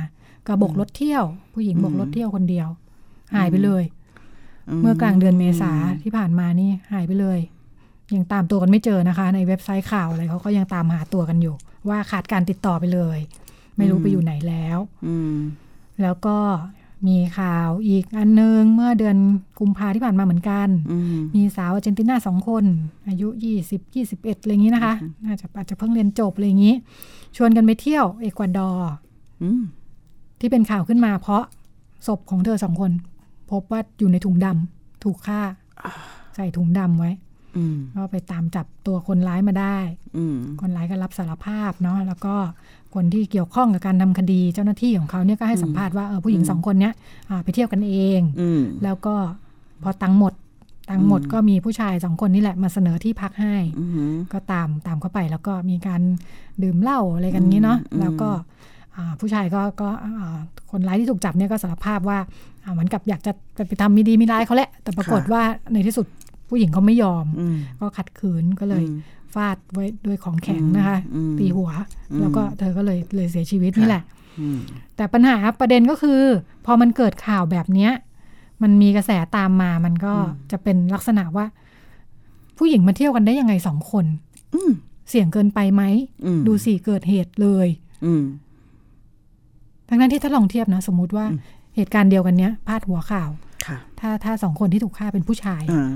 [0.48, 1.24] ก็บกรถเที่ยว
[1.54, 2.68] ผู้หญิงอืมบกรถเที่ยวคนเดียว
[3.34, 3.82] หายไปเลย
[4.76, 7.38] มเมื่อกลางเดือนเมษาที่ผ่านมานี่หายไปเลย
[8.14, 11.54] ยังตามตัวกันไม่เจอนะคะ ในเว็บไซต์ข่าวอะไรเขาก็ยังตามหาตัวกันอยู่
[11.88, 13.18] ว่าขาดการติดต่อไปเลย
[13.76, 15.36] ไม่รู้ไปอยู่ไหนแล้วอืม
[16.02, 16.36] แล้วก็
[17.06, 19.16] มีข่าวอีกอันนึง เมื่อเดือน
[19.60, 22.64] กุมภาที่ผ่านมาเหมือนกันอืมมีสาวอาร์เจนตินาสองคน
[23.08, 23.28] อายุ
[23.64, 26.74] 20 21อะไรอย่างนี้นะคะ น่าจะอาจจะเพิ่งเรียนจบอะไรอย่างนี้
[27.36, 28.92] ชวนกันไปเที่ยวเอกวาดอร์
[29.42, 29.62] อืม
[30.40, 31.42] ที่เป็นข่าวขึ้นมา เพราะ
[32.06, 32.92] ศพของเธอสองคน
[33.50, 35.40] พบว่าอยู่ในถุงดำถูกฆ่า
[36.34, 37.12] ใส่ถุงดำไว้
[37.56, 39.78] อืมก็ไปตามจับตัวคนร้ายมาได้
[40.16, 42.34] อืมคนร้ายก็รับสารภาพเนาะแล้วก็
[42.94, 46.94] คนที่เกี่ยวข้องกับการทำคดีเจ้าหน้าที่ของเขาเนี่ยก็ให้สัมภาษณ์ว่าเออผู้หญิงสองคนเนี้ย
[47.30, 49.14] อ่าไปเที่ยวกันเองอืมแล้วก็
[49.82, 50.34] พอตังค์หมด
[50.90, 56.02] ตังค์หมดอืมก็มีผู้ชายสองคนนี่แหละมาเสนอที่พักให้อืมก็ตามตามเข้าไปแล้วก็มีการ
[56.62, 58.42] ดื่มเหล้าอะไรกันงี้เนาะอืมแล้วก็อ่า
[59.20, 60.38] ผู้ชายก็ก็อ่า
[60.70, 62.18] คนร้ายที่ถูกจับเนี่ยก็สารภาพว่า
[62.64, 66.06] อ่าเหมือนกับอยากจะจะไปทำมีดีมีร้ายเขาแหละ แต่ปรากฏว่าในที่สุด
[66.48, 68.98] ผู้หญิงเขาไม่ยอมอืมก็ขัดขืนก็เลยอืม
[69.34, 71.70] ฟาดไว้ด้วยของแข็งนะคะอืมตีหัว
[72.20, 74.02] แล้วก็เธอก็เลยเลยเสียชีวิตนี่แหละ
[74.40, 74.58] อืม
[74.96, 76.20] แต่ปัญหาประเด็นก็คือ
[76.66, 77.92] พอมันเกิดข่าวแบบเนี้ย
[78.62, 80.14] มันมีกระแสตามมามันก็
[80.50, 81.46] จะเป็นลักษณะว่า
[82.58, 84.04] ผู้หญิงมาเที่ยวกันได้ยังไงสองคน
[84.54, 84.72] อืม
[85.08, 85.82] เสี่ยงเกินไปไหม
[86.24, 87.68] อืมดูสิเกิดเหตุเลย
[88.04, 88.22] อืม
[89.88, 91.40] ทั้งนั้นที่ถ้าลองเทียบนะสมมุติว่าอืม
[91.76, 93.30] เหตุการณ์เดียวกันเนี้ยพาดหัวข่าว
[93.66, 95.90] ค่ะถ้าถ้าสองคนที่ถูกฆ่าเป็นผู้ชายอ่า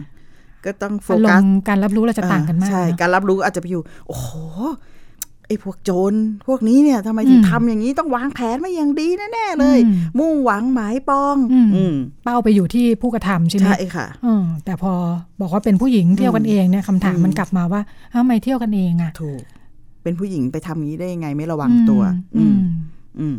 [0.65, 4.29] ก็ต้องโฟอารกัมสณ์การรับรู้เราจะต่างกันมากใช่เนอะการรับรู้อาจจะไปอยู่ โอ้โห
[5.47, 6.15] ไอ้พวกโจร
[6.47, 11.95] พวกนี้เนี่ยทำไมถึงอืมทำอย่างนี้ต้องวางแผนมาอย่างดีแน่ๆเลยอืมมุ่งหวังหมายปองอืมอืม
[12.25, 14.93] เป้าไปอยู่ที่ผู้กระทำใช่ไหมใช่ค่ะอืมแต่พอ
[15.41, 17.81] บอกว่าเป็นผู้หญิงเที่ยวกันเองเนี่ยคำถามอืมมันกลับมาว่า
[18.15, 19.43] ทำไมเที่ยวกันเองอะถูก
[20.03, 22.03] เป็นผู้หญิงไปทำอย่างนี้ได้ยังไงไม่ระวังตัว
[22.37, 22.63] อือืมม
[23.21, 23.37] อืม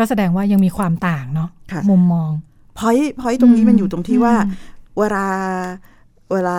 [0.00, 2.30] ก็แสดงว่ายังมีความต่างเนาะค่ะมุมมอง
[2.78, 4.54] พอยพอยตรงนี้มันอยู่ตรงที่ว่าอืม
[4.98, 5.26] เวลา
[6.32, 6.56] เวลา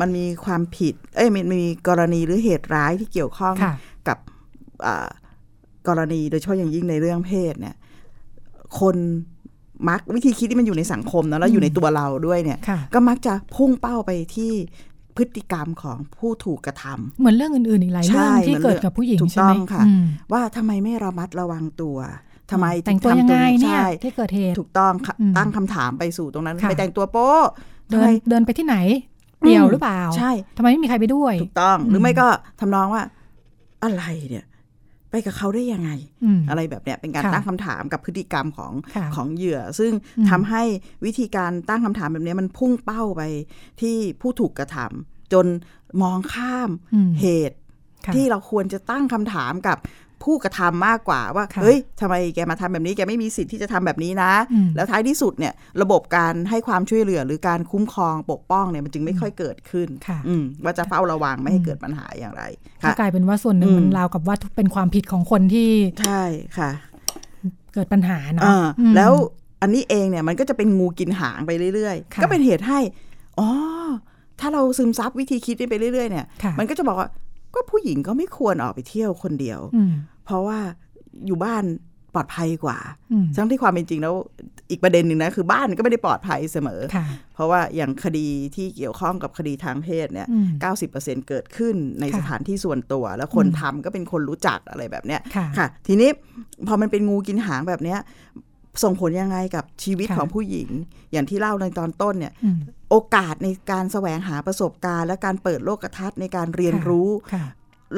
[0.00, 3.74] มันมีความผิด เอ้ยมันมีกรณีหรือเหตุร้ายที่เกี่ยวข้องค่ะ
[4.08, 4.18] กับ
[4.86, 5.08] อ่า
[5.88, 7.76] กรณีโดยเฉพาะอย่างยิ่งในเรื่องเพศเนี่ย
[8.80, 8.96] คน
[9.88, 14.52] มักวิธีคิดที่มันอยู่ในสังคมนะแล้วอยู่ในตัวเราด้วยเนี่ยค่ะก็มักจะพุ่งเป้าไปที่
[15.16, 21.96] พฤติกรรมของผู้ถูกกระทำเหมือนเรื่องอื่นๆอีกหลายเรื่องใช่ที่เหมือนเกิดกับผู้หญิงถูกใช่ไหมต้องค่ะอืมว่าทำไมไม่ระมัดระวังตัว
[22.50, 27.42] ทำไมแต่งตัวยังไงเนี่ยใช่ที่เกิดเหตุถูกต้องค่ะอืมตั้งคำถามไปสู่ตรงนั้นค่ะไปแต่งตัวโป๊ะ
[27.90, 28.76] เดิทำไมนเดินไปที่ไหน
[29.44, 32.26] เดี่ยวหรือเปล่า ใช่ทำไมไม่มีใครไปด้วย ถูกต้อง หรือมไม่ก็
[32.60, 33.02] ทำนองว่า
[33.84, 34.44] อะไรเนี่ย
[35.10, 35.90] ไปกับเขาได้ยังไง
[36.24, 40.62] อืมอะไรแบบเนี้ยเป็นการค่ะตั้งคำถามกับพฤติกรรมของค่ะของเหยื่อ ซึ่งอืมทำให้
[41.04, 43.22] วิธีการตั้งคำถามแบบเนี้ยมันพุ่งเป้าไป
[43.80, 45.46] ที่ผู้ถูกกระทำจน
[46.02, 47.56] มองข้ามอืมเหตุ
[48.06, 49.78] ค่ะที่เราควรจะตั้งคำถามกับ
[50.24, 55.52] ผู้กระทำมากกว่าว่าค่ะเฮ้ยทำไมแกมาทำแบบนี้แกไม่มีสิทธิ์ที่จะทำแบบนี้นะอืมแล้วท้ายที่สุดเนี่ย
[55.82, 62.42] ระบบการให้ความช่วยเหลือหรือการคุ้มครองปกป้องเนี่ยมันจึงไม่ค่อยเกิดขึ้นค่ะอืมว่าจะเฝ้าระวังไม่ให้เกิดปัญหาอย่างไร
[62.82, 65.70] ก็ค่ะกลายเป็นว่าส่วนหนึ่งอืมมันราวกับว่าเป็นความผิดของคนที่
[66.02, 66.22] ใช่
[66.58, 66.70] ค่ะ
[67.74, 69.12] เกิดปัญหาเนาะอ่าอืมแล้ว
[69.62, 72.78] อันนี้เองเนี่ยมันก็จะเป็นงูกินหางไปเรื่อยค่ะๆก็เป็นเหตุให้
[73.38, 73.48] อ๋อ
[74.40, 77.08] ถ้าเราซึมซับวิธีคิดนี้ไปเรื่อยๆเนี่ยค่ะมันก็จะบอกว่า
[77.54, 79.92] ก็ผู้หญิงก็ไม่ควรออกไปเที่ยวคนเดียวอืม
[80.24, 80.58] เพราะว่า
[81.26, 81.64] อยู่บ้าน
[82.14, 82.78] ปลอดภัยกว่า
[83.12, 84.14] อืมทั้งที่ความเป็นจริงแล้ว
[84.70, 90.46] อีกประเด็นหนึ่งนะคือบ้านก็ไม่ได้ปลอดภัยเสมอค่ะเพราะว่าอย่างคดีที่เกี่ยวข้องกับคดีทางเพศเนี่ยอืม
[90.90, 96.10] 90%เกิดขึ้นในค่ะสถานที่ส่วนตัว แล้วคนทำก็เป็นคนรู้จักอะไรแบบเนี้ยค่ะค่ะ ทีนี้
[96.66, 97.98] พอมันเป็นงูกินหางแบบเนี้ย
[98.82, 100.68] ส่งผลยังไงกับชีวิตค่ะของผู้หญิง
[101.12, 102.58] อย่างที่เล่าในตอนต้นเนี่ยอืม
[102.90, 107.44] โอกาสในการแสวงหาประสบการณ์ และการเปิดโลกทัศน์ในการเรียนรู้ค่ะ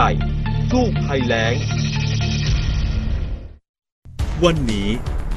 [0.70, 1.55] สู้ภัยแล้ง
[4.44, 4.88] วันนี้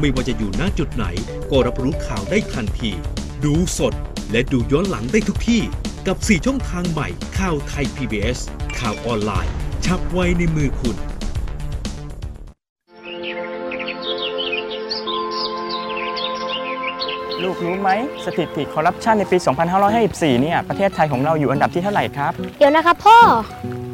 [0.00, 1.04] ไม่ว่าจะอยู่ณจุดไหน
[1.50, 2.90] ก็รับรู้ข่าวได้ทันที
[3.44, 3.94] ดูสด
[4.30, 5.62] และดูย้อนหลังได้ทุกที่
[6.06, 8.38] กับ 4 ช่องทางใหม่ข่าวไทย PBS
[8.78, 9.52] ข่าวออนไลน์
[9.84, 10.96] ชับไว้ในมือคุณ
[17.42, 17.90] ลูกรู้ไหม
[18.24, 19.36] สถิติคอร์รัปชันในปี
[19.90, 23.93] 2554 เนี่ย ประเทศไทยของเราอยู่อันดับที่เท่าไหร่ครับ เดี๋ยวนะครับพ่อไ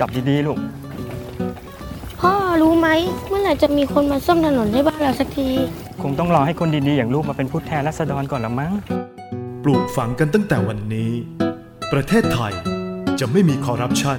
[0.00, 0.58] จับดีๆลูก
[2.20, 2.32] พ่อ
[2.62, 2.88] รู้ไหม
[3.28, 5.48] เมื่อไหร่จะมีคนมาซ่อมถนนให้บ้านเราสักที
[6.02, 8.72] คงต้องรอให้คนดีๆอย่างลูกมาเป็นผู้แทนราษฎรก่อนละมั้ง
[9.64, 11.10] ปลูกฝังกันตั้งแต่วันนี้
[11.92, 12.52] ประเทศไทย
[13.20, 14.18] จะไม่มีคอร์รัปชัน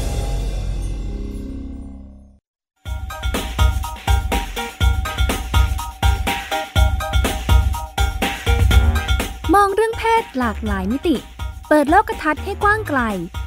[10.51, 11.15] ากหลายมิติ
[11.69, 12.99] เปิดโลกทัศน์ให้กว้างไกล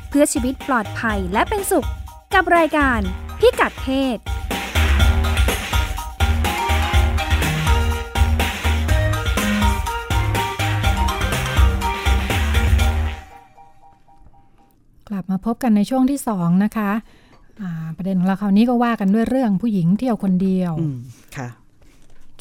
[0.09, 1.89] เพื่อชีวิตปลอดภัยและเป็นสุข
[2.35, 3.01] กับรายการ
[3.41, 4.19] พิกัดเพศ
[15.09, 16.91] กลับมาพบกันในช่วงที่สองนะคะ
[17.63, 20.99] อ่าประเด็นของเราคราวนี้ก็ว่ากันด้วยเรื่องผู้หญิงเที่ยวคนเดียวอืม
[21.37, 21.49] ค่ะ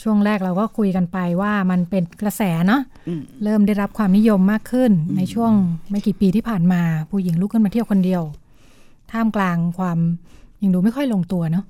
[0.03, 5.51] ช่วงแรกเราก็คุยกันไปว่ามันเป็นกระแสเนาะอืมเริ่มได้รับความนิยมมากขึ้นในช่วง
[5.89, 8.21] ไม่กี่ปีที่ผ่านมา ผู้หญิงลุกขึ้นมาเที่ยวคนเดียว
[9.11, 9.97] ท่ามกลางความ
[10.61, 11.65] ยังดูไม่ค่อยลงตัวเนาะ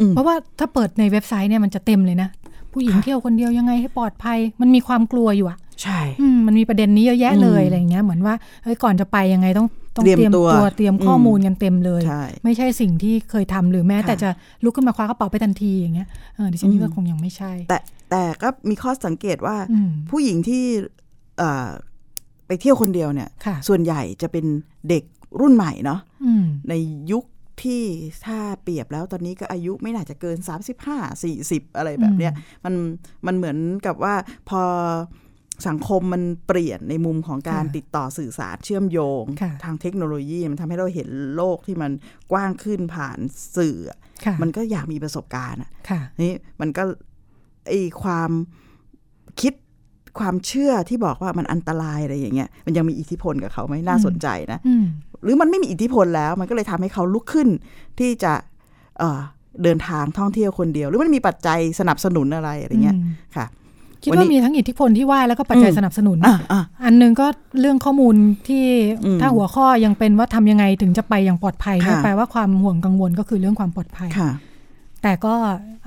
[0.00, 2.28] อืมเพราะว่าถ้าเปิดในเว็บไซต์เนี่ยมันจะเต็มเลยนะ
[2.72, 14.30] ผู้หญิงเที่ยวคนเดียวยังไงให้ปลอดภัย มันมีความกลัวอยู่อะใช่อืมมันมีประเด็นนี้เยอะแยะเลยอืมอะไรอย่างเงี้ยเหมือนว่าเฮ้ยก่อนจะไปยังไงต้องต้อง เตรียมเตรียมตัวตัวเตรียมข้ออมมูลกันเต็มเลยใช่ไม่ใช่สิ่งที่เคยทำหรือแม้ แต่ค่ะจะ
[14.64, 17.78] ลุกขึ้นมาคว้ากระเป๋าไปทันทีอย่างเงี้ยเออดิฉันอืมว่าคงยังไม่ใช่ แต่
[18.10, 20.64] แต่ก็มีข้อสังเกตว่าอืมผู้หญิงที่
[21.38, 21.68] เอ่อ
[22.46, 24.44] ไปเที่ยวคนเดียวเนี่ยค่ะส่วนใหญ่จะเป็น
[24.88, 25.04] เด็ก
[25.40, 26.74] รุ่นใหม่เนาะอืมใน
[27.12, 27.24] ยุค
[27.62, 27.82] ที่
[28.26, 30.38] ถ้าเปรียบแล้วตอนนี้ก็อายุไม่น่าจะเกิน
[31.02, 32.32] 35 40 อะไรแบบเนี้ย
[32.64, 32.74] มัน
[33.26, 34.14] มันเหมือนกับว่า
[34.48, 34.62] พอ
[35.68, 41.92] สังคมมันเปลี่ยนในมุมของการค่ะติดต่อสื่อสารเชื่อมโยงค่ะทางเทคโนโลยี มันทำให้เราเห็นโลกที่มัน
[42.32, 43.18] กว้างขึ้นผ่าน
[43.56, 46.82] สื่ออะค่ะมันก็อยากมีประสบการณ์อะค่ะนี่มันก็
[47.68, 48.30] ไอความ
[49.40, 49.54] คิด
[50.18, 54.84] ความเชื่อที่บอกว่ามันอันตรายอะไรอย่างเงี้ยมันยังมีอิทธิพลกับเขาไหมน่าสนใจนะอืม
[55.22, 57.48] หรือมันไม่มีอิทธิพลแล้ว มันก็เลยทำให้เขาลุกขึ้น
[57.98, 58.32] ที่จะ
[58.98, 59.20] เอ่อ
[59.62, 63.46] เดินทางท่องเที่ยวคนเดียว หรือมันมีปัจจัยสนับสนุนอะไรอะไรเงี้ยอืมค่ะ
[64.04, 67.26] คิดวันว่านี้มีทั้งอิทธิพลที่ว่าแล้วก็ปัจจัยอืมสนับสนุนอะอะอันหนึงก็
[67.60, 68.14] เรื่องข้อมูล
[68.48, 68.64] ที่
[69.04, 74.30] อืมถ้าหัวข้อยังเป็นว่าทำยังไงถึงจะไปอย่างปลอดภัยเนี่ยค่ะแปลว่าความห่วงกังวลก็คือเรื่องความปลอดภัยค่ะ
[75.02, 75.34] แต่ก็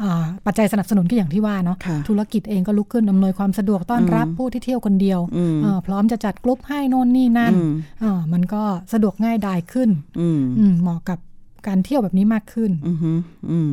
[0.01, 7.71] อ่าปัจจัยสนับสนุนก็อย่างที่ว่าเนาะค่ะธุรกิจเองก็ลุกขึ้นอำนวยความสะดวกต้อนรับอืมผู้ที่เที่ยวคนเดียวอืมเอ่อพร้อมจะจัดกลุ่มให้โน่นนี่นั่นอืม
[8.03, 11.19] อ่ามันก็สะดวกง่ายดายขึ้นอืมอืมเหมาะกับ
[11.67, 13.11] การเที่ยวแบบนี้มากขึ้นอือฮึ
[13.51, 13.71] อืม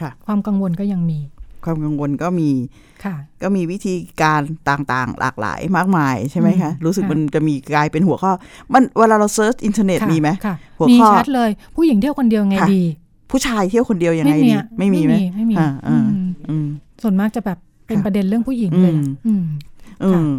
[0.00, 1.18] ค่ะความกังวลก็ยังมี
[1.64, 2.50] ความกังวลก็มี
[3.04, 8.32] ค่ะก็มีวิธีการต่างๆ หลากหลายมากมายใช่ไหมคะอืมรู้สึกค่ะมันจะมีกลายเป็นหัวข้อ
[8.72, 12.82] มันเวลาเรา search อินเทอร์เน็ตค่ะมีไหมค่ะหัวมีข้อชัดเลย ผู้หญิงเที่ยวคนเดียวไงค่ะดี
[13.30, 16.66] ผู้ชายเที่ยวคนเดียวยังไงไม่มีดีอะไม่มีไหมไม่มีไม่มีอ่าอ่าอืมอืม
[17.02, 19.44] ส่วนมากจะแบบเป็นค่ะประเด็นเรื่องผู้หญิงเลยอะอืม
[20.02, 20.30] อืมอืม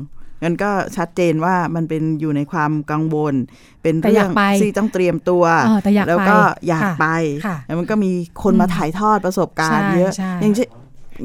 [0.44, 3.34] งั้นก็ชัดเจนว่ามันเป็นอยู่ในความกังวล
[3.82, 7.08] เป็นแต่เรื่อยากไปที่ต้องเตรียมตัวเออแต่อยากแล้วก็ไปอยากค่ะไป
[7.46, 8.12] ค่ะแล้วมันก็มี
[8.44, 10.70] คนมาถ่ายทอดประสบการณ์ใช่เยอะใช่อย่างเช่น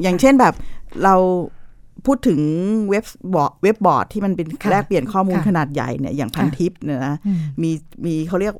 [0.01, 0.53] อย่างเช่นแบบ
[1.03, 1.15] เรา
[2.05, 2.39] พูดถึง
[2.89, 7.71] เว็บบอร์ดเว็บบอร์ดที่มันเป็นค่ะแลกเปลี่ยนข้อมูลค่ะขนาดใหญ่เนี่ยอย่างพันค่ะทิปเนี่ยนะอืมมี
[8.05, 8.55] มีเขาเรียก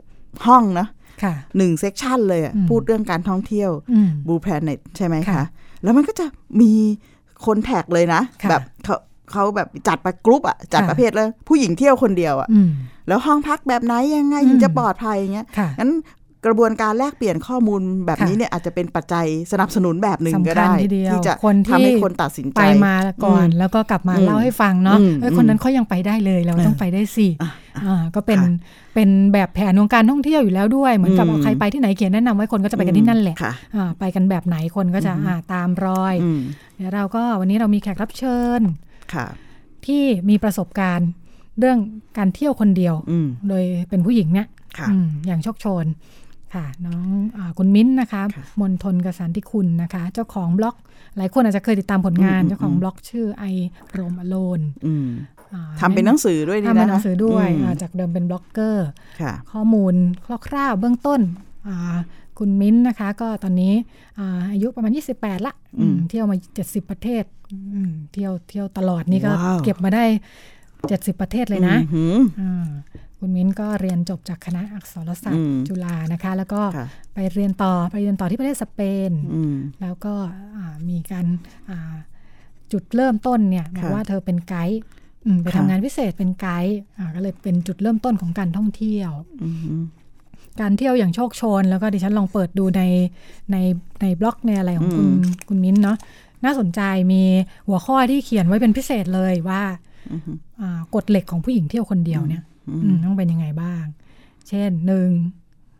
[0.45, 0.87] ห้องนะ
[1.23, 5.45] ค่ะหนึ่ง section เลยอะอืมพูดเรื่องการท่องเที่ยวอืม Blue Planet ใช่ไหมค่ะคะ
[5.83, 6.25] แล้วมันก็จะ
[6.61, 6.71] มี
[7.45, 8.95] คน tag เลยนะค่ะแบบเขา
[9.31, 12.69] เขาแบบจัดไปกรุ๊ปอะจัดค่ะประเภทแล้วผู้หญิงเที่ยวคนเดียวอะอืม
[13.07, 15.91] แล้วห้องพักแบบไหนยังไงอืมถึงจะปลอดภัยอย่างเงี้ยค่ะงั้น
[16.45, 27.27] กระบวนการแลกเปลี่ยนข้อมูลแบบนี้ค่ะเนี่ยอาจจะเป็นปัจจัยสนับสนุนแบบหนึ่งก็สำคัญได้ทีเดียวที่จะคนที่ทำให้คนตัดสินใจไปมาก่อนอืมแล้วก็กลับมาอืมเล่าให้ฟังเนาะอืมเอ้ยคนนั้นเขายังไปได้เลยเราต้องไปได้สิ
[27.85, 28.39] อ่าก็เป็น
[28.93, 36.39] เป็นแบบแผนของการท่องเที่ยวอยู่แล้วด้วย เหมือนกับอืมเอาใครไปที่ไหนเขียนแนะนำไว้คนก็จะไปกันที่นั่นแหละค่ะอ่าไปกันแบบไหนคนก็จะอืมอ่าตามรอยอืม
[36.75, 38.61] เดี๋ยวเราก็วันนี้เรามีแขกรับเชิญ
[39.13, 39.27] ค่ะ
[39.85, 41.09] ที่มีประสบการณ์
[41.59, 41.77] เรื่อง
[42.17, 44.47] การเที่ยวคนเดียวอืมโดยเป็นผู้หญิงเนี่ย
[44.77, 45.85] ค่ะอืมอย่างโชกโชน
[46.53, 47.07] ค่ะน้อง
[47.37, 50.75] อาคุณมิ้นท์นะคะค่ะมณฑล กสานติกุลนะคะ เจ้าของบล็อก
[51.17, 55.09] หลายคนอาจจะเคยติดตามผลงานอืมเจ้าของอืมบล็อกชื่อ I Roam Alone อืม
[55.81, 58.87] ทำเป็นหนังสือด้วยนี่ทำเป็นนะหนังสือด้วยอืมอ่าจากเดิมเป็นบล็อกเกอร์
[59.21, 59.93] ค่ะข้อมูล
[60.47, 61.21] คร่าวๆเบื้องต้น
[61.67, 61.97] อ่า
[62.39, 63.73] คุณมิ้นท์นะคะ ก็ตอนนี้
[64.19, 67.23] อาอายุประมาณ 28 ละอืมอืมเที่ยวมา 70 ประเทศ
[67.73, 70.05] อืมเที่ยวเที่ยวตลอดนี่ก็ว้าวเก็บมาได้
[70.63, 72.67] 70 ประเทศเลยนะอืมอ่า
[73.19, 78.79] คุณมิ้นก็เรียนจบจากคณะอักษรศาสตอืร์มจุฬานะคะ แล้วก็ค่ะไปเรียนต่อไปเรียนต่อที่ประเทศสเป
[79.09, 80.13] นอืมแล้วก็
[80.57, 81.25] อ่ามีการ
[81.69, 81.95] อ่า
[82.71, 84.79] จุดเริ่มต้นเนี่ยบอกค่ะว่าเธอเป็นไกด์
[85.25, 89.11] อืมไปค่ะทำงานพิเศษเป็นไกด์อ่าก็เลยเป็นจุดเริ่มต้นของการท่องเที่ยว
[89.43, 89.81] อืม
[90.61, 92.83] การเที่ยวอย่างโชคโชน แล้วก็ดิฉันลองเปิดดูใน
[93.51, 93.57] ใน
[94.01, 95.97] ในบล็อกในอะไรของคุณอืมคุณมิ้นท์เนาะ
[96.45, 96.81] น่าสนใจ
[97.13, 97.23] มี
[97.67, 99.61] หัวข้อที่เขียนไว้เป็นพิเศษเลยว่า
[100.11, 100.21] อืม
[100.61, 102.58] อ่ากฎเหล็กของผู้หญิงเที่ยวคนเดียวเนี่ยอืม
[103.05, 103.83] ต้องเป็นยังไงบ้าง
[104.47, 105.09] เช่นหนึ่ง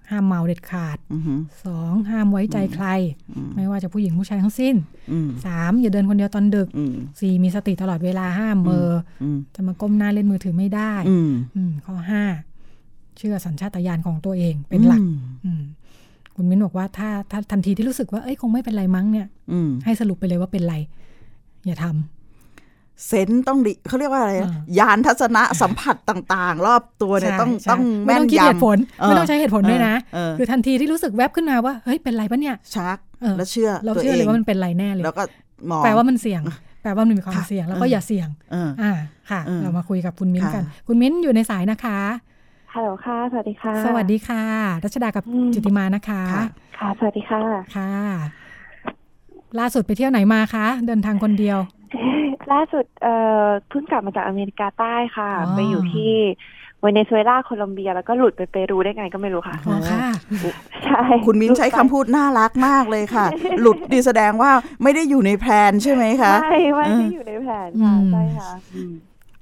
[0.10, 1.24] ห้ามเมาเด็ดขาดอืม
[1.66, 2.88] สองห้ามไว้ใจใคร
[3.36, 4.76] อืมไม่ว่าจะผู้หญิงผู้ชายทั้งสิ้น
[5.12, 12.24] อืมสามอย่าเดินคนเดียวตอนดึกอืมสี่มีสติตลอดเวลาห้ามเมอออืมจะมาก้มหน้าเล่นมือถือไม่ได้อืมอืมข้อห้า
[13.18, 15.62] เชื่อสัญชาตญาณของตัวเองเป็นหลักอืมอืม
[16.36, 20.76] คุณมิ้นบอกว่าถ้าถ้าทันทีที่รู้สึกว่าเอ้ยคงไม่เป็นไรมั้งเนี่ยอืมให้สรุปไปเลยว่าเป็นไร
[21.66, 22.19] อย่าทำ
[23.08, 35.24] เซนส์ต้องดิเขาเรียกว่าอะไรนะอ่ายานทัศนะสัมผัสต่างๆ รอบตัวเนี่ยใช่ต้องใช่ต้องไม่แม่นต้องคิดยำเหตุผลไม่ต้องใช้เหตุผลด้วยนะเออคือทันทีที่รู้สึกแวบขึ้นมาว่าเฮ้ยเป็นไรปะเนี่ยชักเออแล้วเชื่อเราตัวเชื่อเลยงว่ามันเป็นไรแน่เลยแล้วก็
[35.70, 36.42] มองแปลว่ามันเสี่ยง
[36.82, 38.92] แปลว่ามันมีความค่ะเสี่ยงแล้วก็เออออย่าเสี่ยงเอออ่า
[39.30, 42.00] ค่ะเออเรามาคุยกับคุณมิ้นค่ะกัน คุณมิ้นอยู่ในสายนะคะ
[42.74, 44.44] ฮัลโหลค่ะ สวัสดีค่ะ สวัสดีค่ะ
[44.84, 46.46] รัชดากับอืมจิติมานะคะค่ะ
[46.78, 47.42] ค่ะ สวัสดีค่ะ
[47.76, 47.94] ค่ะ
[49.60, 51.60] ล่าสุดไปเที่ยวไหนมาคะ เดินทางคนเดียว
[52.52, 53.14] ล่าสุดเอ่
[53.46, 56.14] อเพิ่งกลับมาจากอเมริกาใต้ค่ะอ๋อไปอยู่ที่
[56.82, 60.10] เวเนซุเอลาโคลอมเบีย แล้วก็หลุดไปเปรูได้ไงก็ไม่รู้ค่ะอ๋อค่ะ
[60.86, 63.26] ใช่คุณมิ้นใช้คำพูดน่ารักมากเลยค่ะ
[63.62, 64.52] หลุดดีแสดงว่า
[64.84, 68.94] ไม่ได้อยู่ใน plan ใช่ไหมคะไม่ไม่เออได้อยู่ในแผนค่ะอืมใช่ค่ะอืม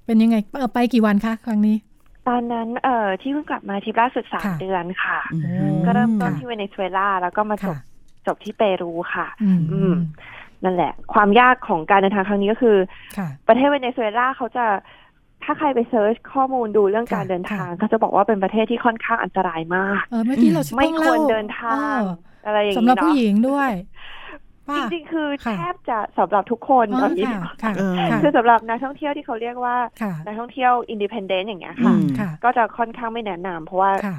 [0.05, 1.75] เป็นยังไงเออไปกี่วันคะครั้งนี้
[2.23, 5.39] ไตอนนั้นเอ่อที่เพิ่งกลับมาทริปล่าสุดสามค่ะเดือนค่ะอื
[5.71, 7.85] มก็เริ่มต้นค่ะที่เวเนซุเอลาแล้วก็มาจบค่ะ
[8.27, 9.93] จบที่เปรูค่ะ อืมอืม
[10.63, 12.77] นั่นแหละ ความยากของการเดินทางครั้งนี้ก็คือ
[13.17, 14.65] ค่ะประเทศเวเนซุเอลาเขาจะ
[15.43, 22.05] ถ้าใครไป search ข้อมูลดูเรื่องค่ะการเดินทางค่ะเขาจะบอกว่าเป็นประเทศที่ค่อนข้างอันตรายมากเออเมื่อกี้เราไม่ต้องควเล่ารเดินทางเออ
[22.45, 23.71] อะไรอย่างสำนี้หรับผู้เนาะหญิงด้วย
[24.69, 34.17] ป่ะจริงๆ คือค่ะแทบจะสำหรับทุกคนอ๋อเอาอย่างนี้ค่ะค่ะเออค่ะคือสำหรับนักท่องเที่ยวที่เขาเรียกว่าค่ะนักท่องเที่ยวอินดิเพนเดนต์อย่างเงี้ยอืค่ะมค่ะ ก็จะค่อนข้างไม่แนะนำเพราะว่าค่ะ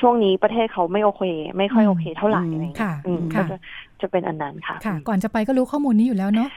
[0.00, 1.22] ช่วงนี้ประเทศเขาไม่โอเค
[1.58, 3.56] ไม่ค่อยโอเคเท่าไหร่อืมอะไรเงี้ค่ะยอืมค่ะก็จะ
[4.00, 6.48] จะเป็นอันนั้นค่ะค่ะ ก่อนจะไปก็รู้ข้อมูลนี้อยู่แล้วเนาะ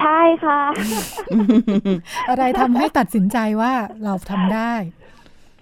[0.00, 0.60] ใช่ค่ะ
[2.28, 3.72] อะไรทำให้ตัดสินใจว่า
[4.04, 4.72] เราทำได้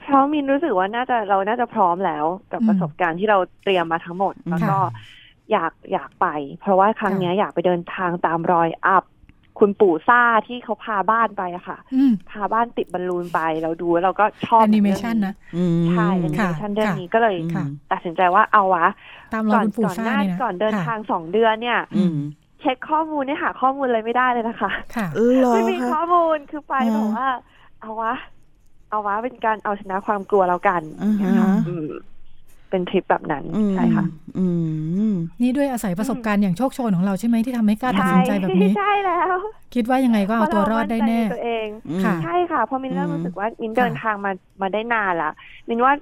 [0.05, 4.79] เพราะมิ้นรู้สึกว่าน่าจะเราน่าจะพร้อมแล้วกับอืมประสบการณ์ที่เราเตรียมมาทั้งหมดแล้วก็
[5.53, 6.27] อยากอยากไป
[6.61, 9.05] เพราะว่าครั้งค่ะเนี้ยอยากไปเดินทางตามรอย Up
[9.65, 18.87] คุณปู่ซ่าที่เขาพาบ้านไปอะค่ะอืมพาบ้านติดบอลลูนไปเราดูแล้วเราก็ชอบแอนิเมชันเรื่องนะอืมใช่แอนิเมชันค่ะเรื่องนี้ก็เลยค่ะตัดสินใจว่าเอาวะ
[19.33, 22.17] ตามรอยคุณปู่ก่อนซ่าหน้าเนี่ยนะก่อนเดินค่ะทางสองเดือนเนี่ยอืม
[22.61, 27.29] เช็คข้อมูลเนี่ยหาข้อมูลอะไรไม่ได้เลยนะคะค่ะเออเหรอไม่มีคะข้อมูลคือไปอ่าบอกว่า
[27.81, 28.15] เอาวะ
[28.91, 31.89] เอาวะเป็นการเอาชนะความกลัวแล้วกันอือฮะนะคะอืม
[32.73, 34.05] เป็นทริปแบบนั้นอืมใช่ค่ะ
[34.39, 34.47] อื
[35.11, 39.37] มนี่ด้วยอาศัยประสบการณ์อย่างโชคโชนของเราใช่ไหมที่ทำให้กล้าตัดสินใจแบบนี้ใช่แล้ว
[39.75, 41.67] คิดว่ายังไงก็เอาตัวรอดได้แน่เพราะเรามั่นใจในตัวเอง
[42.05, 44.33] ค่ะใช่ค่ะเพราะมินเริ่มอืมรู้สึกว่ามินเดินทางมา
[44.63, 45.31] มาได้นานละ
[45.69, 45.93] มินว่า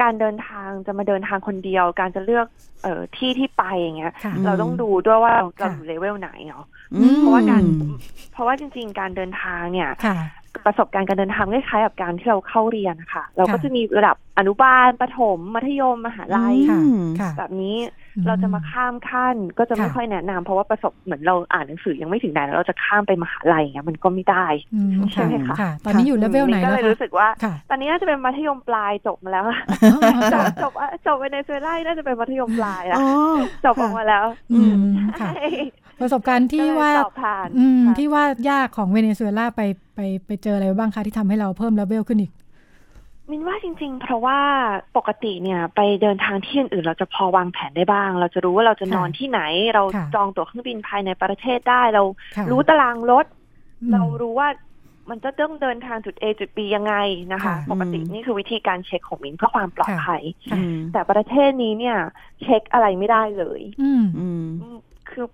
[0.00, 2.46] การเดินทางจะมาเดินทางคนเดียว การจะเลือก
[2.82, 7.62] เอ่อที่ที่ไปอย่างเงี้ยค่ะเราต้องดูด้วยว่าเราค่ะอยู่เลเวลไหนเนาะอืมเพราะว่าการ
[8.32, 10.16] เพราะว่าจริง ๆ การเดินทางเนี่ยค่ะ
[10.66, 16.80] ประสบการณ์การเดินทางคล้ายๆกับการที่เราเข้าเรียนนะคะเราก็ค่ะจะมีระดับอนุบาลประถม มัธยมมหาลัยค่ะ
[17.20, 17.76] ค่ะแบบนี้
[18.16, 29.44] อืมเราจะมาข้ามขั้นก็จะไม่ค่ะค่อยแนะนำเพราะว่าประสบเหมือนเราอ่านหนังสือยังไม่ถึงไหนแล้วเราจะข้ามไปมหาลัยอย่างเงี้ยมันก็ไม่ได้อืมใช่ค่ะไหมคะค่ะตอนนี้อยู่เลเวลไหนก็แล้วเลยคะรู้สึกว่าค่ะตอนนี้น่าจะเป็นมัธยมปลายจบมาแล้ว
[29.92, 30.00] อ๋อ
[30.32, 33.08] จค่ะบจบอะจบเวเนซุเอลาน่าจะเป็นมัธยมปลายละอ๋อ
[33.64, 34.74] จบออกมาแล้วอืม
[35.20, 35.44] ค่ะใช่
[36.00, 39.62] ประสบการณ์ที่ว่าก็เลยสอบผ่านอืมค่ะที่ว่ายากของเวเนซุเอลาไป
[39.94, 42.32] ไปไปเจออะไรบ้างคะที่ทำให้เราเพิ่มเลเวลขึ้นอีก
[43.30, 44.38] มินว่าจริง ๆ เพราะว่า
[44.96, 49.40] ปกติเนี่ยไปเดินทางที่อื่นๆเราจะพอวางแผนได้บ้าง เราจะรู้ว่าเราจะนอนที่ไหน
[49.74, 52.02] เราค่ะจองตั๋วเครื่องบินภายในประเทศได้เรา
[52.36, 53.26] ค่ะรู้ตารางรถ
[53.82, 54.48] อืมเรารู้ว่า
[55.10, 56.94] มันจะต้องเดินทางจุด A จุด B ยังไง
[57.32, 61.96] นะคะค่ะปกติอืมนี่คือวิธีการเช็คของมินเพื่อความปลอดภัยค่ะอืมแต่ประเทศนี้เนี่ย
[62.42, 64.78] เช็คอะไรไม่ได้เลยอืมอืมอืม
[65.10, 65.26] คือ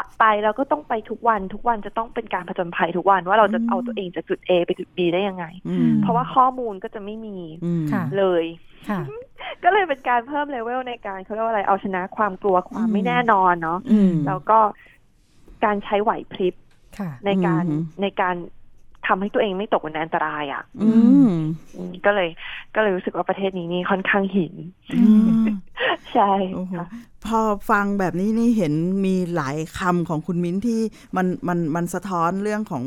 [0.00, 8.44] ปะไปเราก็ต้องไปทุกวัน ทุกวันจะต้องเป็นการผจญภัยทุกวันว่าเราจะอืมเอาตัวเองจากจุด A ไปจุด B ได้ยังไงอืมเพราะว่าข้อมูลก็จะไม่มีอืมค่ะเลย
[8.88, 9.00] ค่ะ
[9.64, 14.58] ก็เลยเป็นการเพิ่มเลเวลในการเขาเรียกว่าอะไรเอาชนะความกลัวความอืมไม่แน่นอนเนาะอืมแล้วก็
[15.64, 16.54] การใช้ไหวพริบ
[16.98, 18.36] ค่ะในการอืมในการ
[19.10, 20.92] ทำให้ตัวเองไม่ตกในอันตรายอะ่ะอื
[21.28, 21.30] ม
[21.76, 22.28] อืมก็เลย
[22.74, 24.54] ก็เลยรู้สึกว่าประเทศนี้นี่ค่อนข้างหิน
[24.94, 25.04] อื
[25.40, 25.44] ม
[26.12, 26.86] ใช่โอ้โหค่ะ
[27.26, 28.74] พอฟังแบบนี้นี่เห็น
[29.06, 30.80] มีหลายคำของคุณมิ้นที่
[31.16, 32.84] มันมันมันสะท้อนเรื่องของ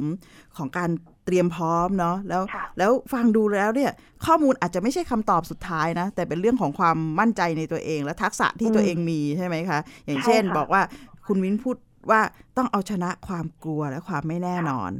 [0.58, 0.90] ของการ
[1.26, 3.92] เตรียมพร้อมเนาะแล้วค่ะแล้วฟังดูแล้วเนี่ย
[4.26, 10.82] ข้อมูลอาจจะไม่ใช่คำตอบสุดท้ายนะ แต่เป็นเรื่องของความมั่นใจในตัวเอง และทักษะที่ตัวเองมีใช่ไหมคะ อย่างเช่นใช่ค่ะบอกว่า
[11.28, 11.76] คุณมิ้นพูด
[12.12, 12.22] ว่า
[12.58, 14.92] ต้องเอาชนะความกลัวและความไม่แน่นอน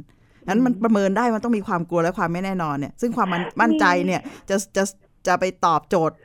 [0.48, 4.84] นั้นมันประเมินได้มันต้องมีความกลัวและความไม่แน่นอนเนี่ย ซึ่งความมั่นมั่นใจเนี่ยจะจะ
[5.26, 6.16] จะไปตอบโจทย์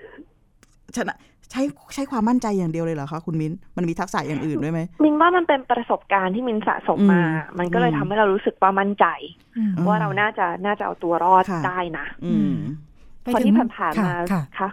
[0.97, 1.15] ชนะ
[1.51, 1.61] ใช้
[1.93, 9.05] ใช้ความมั่นใจอย่างเดียวเลยเหรอคะคุณมิ้น มันมีทักษะอย่างอื่นด้วยไหม มินว่ามันเป็นประสบการณ์ที่มินสะสมมาอืมมันก็เลยอืมทำให้เรารู้สึกว่ามั่นใจ
[9.57, 12.53] อืมว่าเราน่าจะน่าจะเอาตัวรอดค่ะได้นะอืม
[13.21, 14.69] เพราะที่ผ่านๆมาค่ะค่ะ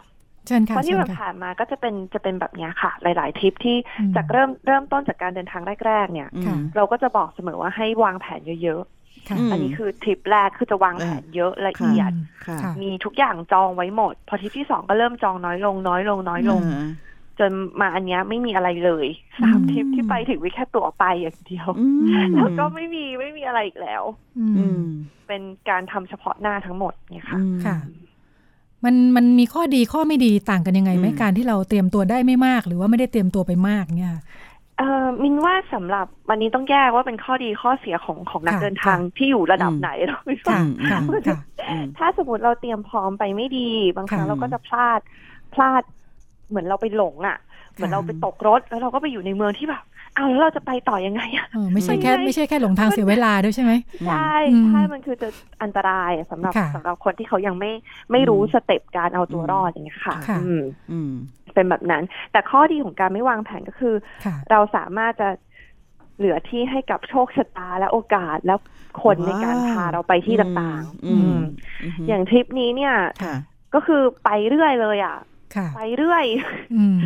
[0.46, 8.95] เชิญเพค่ะราะที่เชิญค่ะผ่านๆมาก็จะเป็นจะเป็นแบบเนี้ยค่ะ หลาย ๆทริปที่อืมจากเริ่มเริ่มต้นจากการเดินทางแรก ๆ เนี่ยค่ะเราก็จะบอกเสมอว่าให้วางแผนเยอะค่ะ
[9.28, 12.12] อืมๆอันนี้คือทริปแรกคือจะวางแผนเยอะละเอียด
[12.46, 16.88] ค่ะค่ะมีทุกอย่างจองไว้หมด พอทริปที่สองก็เริ่มจองน้อยลงน้อยลงน้อยลงอ่า
[17.40, 19.06] จนมาอันเนี้ยไม่มีอะไรเลย
[19.42, 22.02] สามอืมทริปที่ไปถึงวิแค่ตั๋วไปอย่างเดียวอืม
[22.36, 24.02] แล้วก็ไม่มีไม่มีอะไรอีกแล้ว
[24.38, 24.82] อือืมม
[25.26, 27.76] เป็นการทำเฉพาะหน้าทั้งหมดเนี่ยค่ะอืมค่ะ
[28.84, 34.12] มันมันมีข้อดีข้อไม่ดีต่างกันยังไงไหมอืมการที่เราเตรียมตัวได้ไม่มาก หรือว่าไม่ได้เตรียมตัวไปมากเนี่ย
[34.78, 40.58] เออมินว่าสำหรับวันนี้ต้องแยกว่าเป็นข้อดีข้อเสียของของนักค่ะเดินทางที่อยู่ระดับอืมไหนเราไม่ว่า
[40.90, 41.38] ค่ะค่ะค่ะ
[41.70, 45.00] อืมถ้าสมมติเราเตรียมพร้อมไปไม่ดี บางครั้งค่ะเราก็จะพลาด
[45.54, 45.82] พลาด
[46.48, 47.36] เหมือนเราไปหลงอะ
[47.74, 49.82] เหมือนเราไปตกรถแล้วเราก็ไปอยู่ในเมืองที่แบบ
[50.16, 53.72] อ้าวแล้วเราจะไปต่อยังไงอะเออไม่ใช่แค่ไม่ได้ไม่ใช่แค่หลงทางเสียเวลาด้วยใช่ไหม
[54.08, 55.28] ใช่อืมใช่มันคือจะ
[55.62, 57.70] อันตรายอะสำหรับค่ะสำหรับคนที่เขายังไม่
[58.12, 60.62] ไม่รู้อืมสเต็ปการเอาตัวรอดอย่างเงี้ยค่ะค่ะอืม
[60.92, 61.12] อืม
[61.56, 65.28] เป็นแบบนั้น แต่ข้อดีของการไม่วางแผนก็คือค่ะเราสามารถจะ
[66.16, 68.58] เหลือที่ให้กับโชคชะตาและโอกาสแล้ว
[69.02, 71.38] คนในการพาเราไปที่ต่างๆอืม
[71.82, 73.36] อืมอย่างทริปนี้เนี่ยค่ะ
[73.74, 75.16] ก็คือไปเรื่อยเลยอะ
[75.56, 76.24] ค่ะไปเรื่อย
[76.74, 76.98] อืม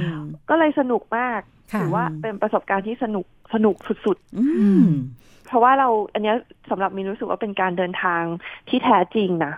[0.51, 1.41] ก็เลยสนุกมาก
[1.73, 6.37] ค่ะถือว่าเป็นประสบการณ์ที่สนุกสนุกสุดอืมๆเพราะว่าเราอันเนี้ย
[6.71, 8.23] สำหรับมินรู้สึกว่าเป็นการเดินทาง
[8.69, 9.55] ที่แท้จริงนะ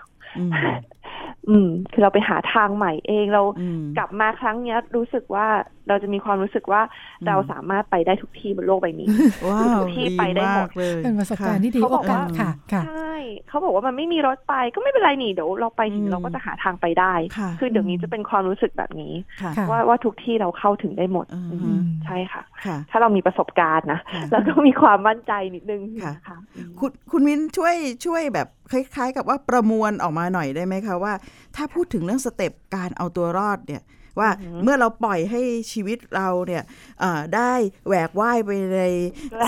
[1.07, 5.47] อืมอืม คือเราไปหาทางใหม่เองเราอืมกลับมาครั้งเนี้ย รู้สึกว่า
[5.87, 6.81] เราจะมีความรู้สึกว่า
[7.27, 9.07] เราสามารถไปได้ทุกที่บนโลกใบนี้
[9.49, 13.15] ว้าคือวทุกที่ดีไปได้หมมาดกเลยเป็นประสบการณ์ที่ดีเขาโอบอกกาว่าสค่ะค่ะใช่
[13.49, 26.37] เขาบอกว่ามันไม่มีรถไปก็ไม่เป็นไรนี่เดี๋ยวเราไปถึงเราก็จะหาทางไปได้ค่ะคือเดี๋ยวนี้จะเป็นความรู้สึกแบบนี้ค่ะค่ะว่าว่าทุกที่เราเข้าถึงได้หมดอืมอืมใช่ค่ะค่ะ ถ้าเรามีประสบการณ์นะค่ะแล้วก็มีความมั่นใจนิดนึงค่ะค่ะ
[26.79, 27.75] คุณคุณมิ้นช่วย
[28.05, 31.13] ช่วยแบบคล้าย ๆ กับว่าประมวลออกมาหน่อยได้ไหมคะว่า
[31.55, 33.83] ถ้าพูดถึงเรื่อง step การเอาตัวรอดเนี่ย
[34.19, 34.29] ว่า
[34.63, 35.41] เมื่อเราปล่อยให้
[35.71, 36.63] ชีวิตเราเนี่ย
[36.99, 37.51] เอ่อได้
[37.87, 38.81] แหวกว่ายไปใน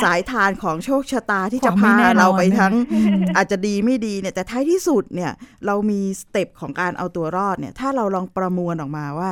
[0.03, 5.31] สายธารของโชคชะตาที่จะความไม่พาแน่นอนเราไปทั้งอืมอาจจะดีไม่ดีเนี่ยแต่ท้ายที่สุดเนี่ย
[5.65, 9.29] เรามี step ของการเอาตัวรอดเนี่ยถ้าเราลองประมวลออกมาว่า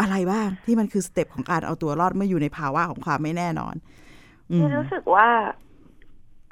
[0.00, 3.74] อะไรบ้างที่มันคือ step ของการเอาตัวรอดเมื่ออยู่ในภาวะของความไม่แน่นอน
[4.50, 5.28] อืมมินรู้สึกว่า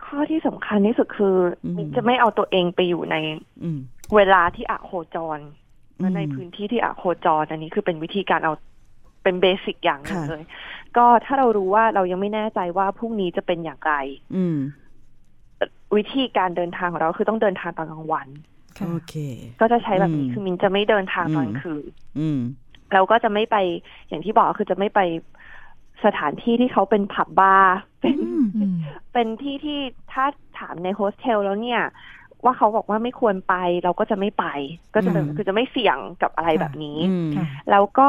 [0.05, 3.17] ข้อที่สำคัญที่สุดคืออมมินจะไม่เอาตัวเองไปอยู่ใน
[3.65, 3.81] อืม
[4.17, 5.39] เวลาที่อะโคจร
[5.99, 8.53] และในอืมพื้นที่ที่อะโคจร อันนี้คือเป็นวิธีการเอา
[9.23, 10.45] เป็นเบสิกอย่างหนึ่งค่ะเลย
[10.97, 13.93] ก็ถ้าเรารู้ว่าเรายังไม่แน่ใจว่าพรุ่งนี้จะเป็นอย่างไร
[14.37, 14.59] อืม
[15.97, 18.29] วิธีการเดินทางของเราคือต้องเดินทางตอนกลางวัน
[18.79, 19.15] ค่ะโอเค
[19.61, 21.85] ก็จะใช้แบบนี้อืมคือมินจะไม่เดินทางตอนกลางคืน
[22.19, 22.41] อืม
[22.95, 23.57] เราก็จะไม่ไป
[24.09, 25.01] อย่างที่บอกคือจะไม่ไป
[26.05, 28.45] สถานที่ที่เขาเป็นผับบาร์เป็นอืม
[29.13, 29.81] เป็นที่ที่
[30.13, 30.25] ถ้า
[30.59, 31.83] ถามในโฮสเทลแล้วเนี่ย
[32.45, 34.45] ว่าเขาบอกว่าไม่ควรไปเราก็จะไม่ไป
[34.95, 38.09] ก็จะแบบอืมคือจะไม่เสี่ยงกับอะไรแบบนี้อืมค่ะแล้วก็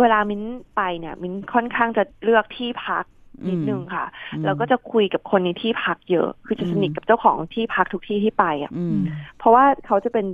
[0.00, 0.42] เวลามิ้น
[0.76, 3.04] ไปเนี่ย มิ้นค่อนข้างจะเลือกที่พัก
[3.48, 8.98] นิดนึงค่ะอืมแล้วก็จะคุยกับคนในที่พักเยอะ คือจะสนิทกับเจ้าของที่พักทุกที่ที่ไปอะอืม
[9.38, 10.26] เพราะว่าเขาจะเป็น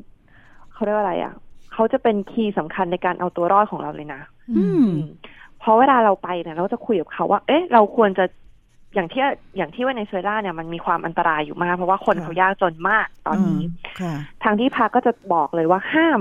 [0.73, 1.35] เขาเรียกว่าอะไรอะ
[1.73, 4.21] เขาจะเป็นคีย์สำคัญในการเอาตัวรอดของเราเลยนะ
[4.59, 4.91] อืม
[5.59, 8.25] เพราะเวลาเราไปเนี่ยเราจะคุยกับเขาว่า เอ๊ะ เราควรจะ
[8.95, 9.23] อย่างที่
[9.57, 13.63] อย่างที่เวเนซุเอลาเนี่ยมันมีความอันตรายอยู่มาก เพราะว่าคนค่ะเขายากจนมากตอนนี้
[14.01, 14.15] ค่ะ
[14.45, 16.21] ทางที่พักก็จะบอกเลยว่าห้าม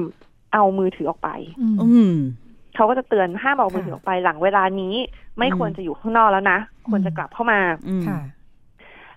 [0.54, 1.30] เอามือถือออกไป
[1.62, 2.14] อืมอืม
[2.76, 4.96] เขาก็จะเตือนห้ามเอามือถือออกไปหลังเวลานี้
[5.38, 6.60] ไม่อืมควรจะอยู่ข้างนอกแล้วนะ
[6.90, 8.20] ควรจะกลับเข้ามาอืมค่ะ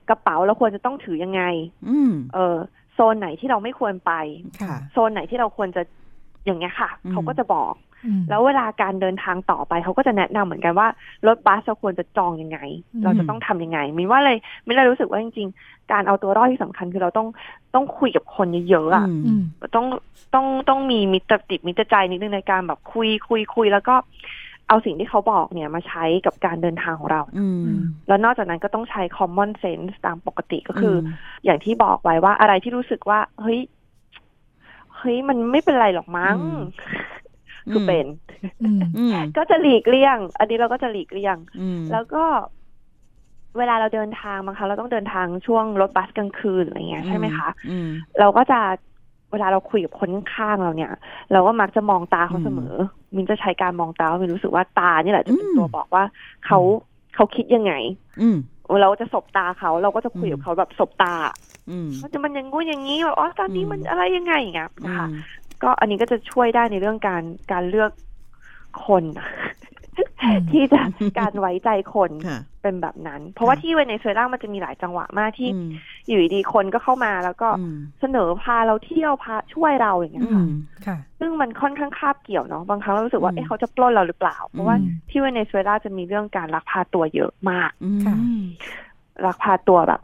[0.08, 1.42] กระเป๋าเราควรจะต้องถือยังไง
[1.88, 2.56] อืมเออ
[2.94, 4.12] โซนไหนที่เราไม่ควรไป
[4.62, 5.82] ค่ะโซนไหนที่เราควรจะ
[6.44, 7.85] อย่างเงี้ยค่ะอืมเขาก็จะบอกอืม
[8.28, 10.88] แล้วเวลาการเดินทางต่อไปเขาก็จะแนะนำเหมือนกันว่า
[11.26, 12.58] รถบัสเราควรจะจองยังไง
[12.94, 17.28] อืมเราจะต้องทำยังไงมินว่าเลยมินเลยรู้สึกว่าจริง ๆ การเอาตัวรอดที่สำคัญคือเราต้อง
[17.74, 19.42] ต้องคุยกับคนเยอะๆอะอืม
[19.74, 19.86] ต้อง
[20.34, 23.94] ต้องต้องมีมิตรจิตมิตรใจนิดนึงในการแบบคุยคุยคุยแล้วก็
[24.68, 27.76] เอาสิ่งที่เขาบอกเนี่ยมาใช้กับการเดินทางของเราอืม
[28.08, 31.08] แล้วนอกจากนั้นก็ต้องใช้ common sense ตามปกติก็คืออม
[31.44, 33.60] อย่างที่บอกไว้ว่าอะไรที่รู้สึกว่า เฮ้ย
[34.96, 36.60] เฮ้ย มันไม่เป็นไรหรอกมั้งอืม
[37.72, 38.06] คือเป็น
[38.62, 42.24] อืมอืมก็จะหลีกเลี่ยง อันนี้เราก็จะหลีกเลี่ยงอืมแล้วก็
[43.58, 47.88] เวลาเราเดินทางบางครั้งเราต้องเดินทางช่วงรถบัสกลางคืนอะไรเงี้ยใช่ไหมคะอืม
[48.20, 48.60] เราก็จะ
[49.32, 50.92] เวลาเราคุยกับคนข้างๆเราเนี่ย
[51.32, 52.74] เราก็มักจะมองตาเขาเสมอ
[53.14, 56.04] มินจะใช้การมองตามินรู้สึกว่าตานี่แหละจะเป็นอืมตัวบอกว่า
[56.46, 56.58] เขา
[57.14, 57.72] เขาคิดยังไง
[58.20, 58.36] อืม
[58.80, 61.14] เราจะสบตาเขาเราก็จะคุยกับอืมเขาแบบสบตา
[61.70, 65.20] อืมว่าจะมันอยังงู้นอย่างนี้แบบอ๋อตอนนี้มันอืมอะไรยังไงอย่างเงี้ยนะคะอืม
[65.62, 67.90] ก็อันนี้ก็จะช่วยได้ในเรื่องการการเลือก
[68.86, 69.04] คน
[70.22, 70.82] อืมที่จะ
[71.18, 75.68] การไว้ใจคนค่ะเป็นแบบนั้น เพราะว่าค่ะที่เวเนซุเอลามันจะมีหลายจังหวะมากที่อืม
[76.08, 80.50] อยู่ดีๆคนก็เข้ามาแล้วก็อืมเสนอพาเราเที่ยวพาช่วยเราอย่างเงี้ยอืค่ะม
[80.86, 88.14] ค่ะซึ่งมันค่อนข้างคาบเกี่ยวเนาะบางครั้งเรารู้สึกว่าอืมเอ๊ะเขาจะปล้นเราหรือเปล่า เพราะว่าอืมที่เวเนซุเอลาจะมีเรื่องการลักพาตัวเยอะมากอืมค่ะ
[89.26, 90.00] ลักพาตัวแบบ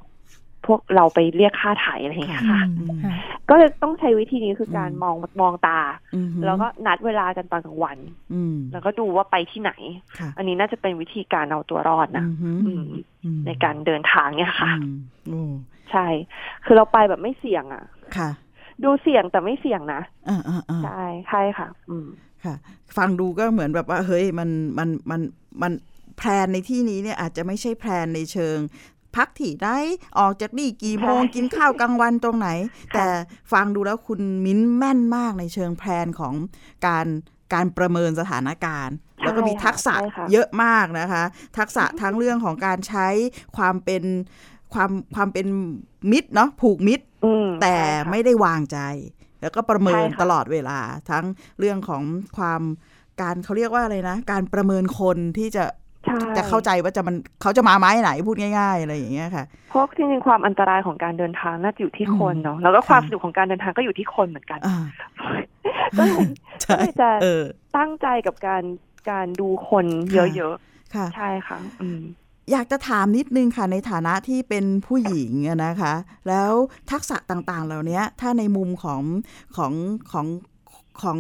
[0.66, 3.14] พวกเราไปเรียกค่าไถ่อะไรอย่างเงี้ยค่ะอืมค่ะ
[3.48, 5.80] ก็เลยต้องใช้วิธีนี้คือการอืมมองมองตา
[6.14, 7.98] อืมแล้วก็นัดเวลากันตอนกลางวัน
[8.34, 9.72] อืมแล้วก็ดูว่าไปที่ไหน
[10.18, 12.84] ค่ะอันนี้น่าจะเป็นวิธีการเอาตัวรอดนะอืมอืม
[13.24, 14.96] อืมในการเดินทางเนี่ยค่ะอืม
[15.28, 15.42] โอ้
[15.90, 16.06] ใช่
[16.64, 17.84] คือเราไปแบบไม่เสี่ยงอะ
[18.16, 18.30] ค่ะ
[18.84, 22.08] ดูเสี่ยงแต่ไม่เสี่ยงนะอ่าอ่าอ่าใช่ใช่ค่ะ อืม
[22.44, 22.54] ค่ะ
[22.96, 24.48] ฟังดูก็เหมือนแบบว่า เฮ้ยมัน
[24.78, 25.20] มันมัน
[25.62, 25.72] มัน
[26.18, 28.58] แพลนในที่นี้เนี่ยอาจจะไม่ใช่แพลนในเชิง
[29.16, 29.68] พักที่ไหน
[30.18, 32.48] ออกจากนี่กี่โมงใช่กินข้าวกลางวันตรงไหน
[32.94, 33.06] แต่
[33.52, 36.34] ฟังดูแล้วคุณมิ้นแม่นมากในเชิงแพลนของ
[36.86, 37.06] การ
[37.54, 41.24] การประเมินสถานการณ์ แล้วก็มีทักษะใช่ค่ะเยอะมากนะคะ
[41.58, 43.08] ทักษะทั้งเรื่องของการใช้
[43.56, 44.02] ความเป็น
[44.74, 45.46] ความความเป็น
[46.12, 48.78] มิตรเนาะผูกมิตรอืมแต่ใช่ค่ะไม่ได้วางใจ
[49.40, 50.78] แล้วก็ประเมินใช่ค่ะตลอดเวลา
[51.10, 51.24] ทั้ง
[51.58, 52.02] เรื่องของ
[52.36, 52.62] ความ
[53.20, 55.64] การเขาเรียกว่าอะไรนะ การประเมินคนที่จะ
[56.36, 64.60] จะเข้าใจว่าจะมันเขาจะมาไม้ไหนพูดง่าย ๆ อะไรอย่างเงี้ยค่ะ เพราะจริงๆความอันตรายของการเดินทางน่าจะอยู่ที่คนเนาะแล้วก็ความสนุกของการเดินทางก็อยู่ที่คนเหมือนกัน
[65.98, 66.24] ก็เลย
[66.68, 67.08] ก็เลยจะ
[67.76, 68.62] ตั้งใจกับการ
[69.10, 72.00] การดูคนเยอะๆค่ะ ใช่ค่ะอืม
[72.52, 75.32] อยากจะถามนิดนึงค่ะในฐานะที่เป็นผู้หญิง
[75.64, 75.94] นะคะ
[76.28, 76.50] แล้ว
[76.90, 79.02] ทักษะต่างๆ เหล่านี้ถ้าในมุมของ
[79.56, 79.72] ของ
[80.12, 80.26] ของ
[81.02, 81.18] ของ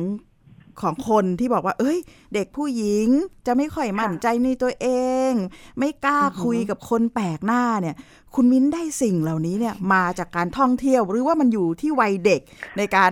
[0.80, 1.98] ของคนที่บอกว่า เอ้ย
[2.34, 3.08] เด็กผู้หญิง
[3.46, 4.88] จะไม่ค่อยมั่นใจในตัวเอ
[5.30, 5.32] ง
[5.78, 7.96] ไม่กล้าคุยกับคนแปลกหน้าเนี่ย
[8.34, 12.40] คุณมิ้นได้สิ่งเหล่านี้เนี่ยมาจากการท่องเที่ยวหรือว่ามันอยู่ที่วัยเด็ก
[12.78, 13.10] ในการ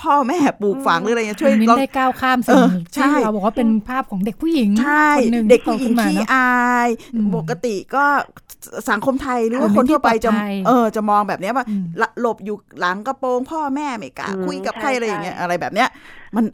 [0.00, 2.62] พ่อแม่ปลูกฝังหรืออะไรช่วยมิ้นได้ก้าวข้ามสิ่ง
[2.94, 4.70] ที่เราบอกว่าเป็นภาพของเด็กผู้หญิง
[5.16, 6.88] คนหนึ่งเด็กผู้หญิงที่อาย
[7.36, 8.04] ปกติก็
[8.90, 10.30] สังคมไทยหรือว่าคนทั่วไปจะ
[10.66, 11.64] เออจะมองแบบนี้ว่า
[12.20, 15.88] หลบอยู่หลังกระโปรงพ่อแม่ไม่กล้าคุยกับใครอะไรอย่างเงี้ยอะไรแบบเนี้ย
[16.36, 16.44] มัน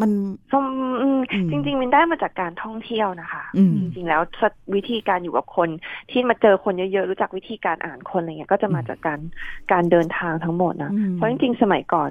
[0.00, 0.10] มัน
[1.50, 3.42] จริง ๆมันได้มาจากการท่องเที่ยวนะคะ
[3.80, 4.22] จริง ๆ แล้ว
[4.74, 5.68] วิธีการอยู่กับคน
[6.10, 9.20] ที่มาเจอคนเยอะๆรู้จักวิธีการอ่านคนอะไรเงี้ยก็จะมาจากการ
[9.72, 12.10] การเดินทางทั้งหมดนะเพราะจริง ๆ สมัยก่อน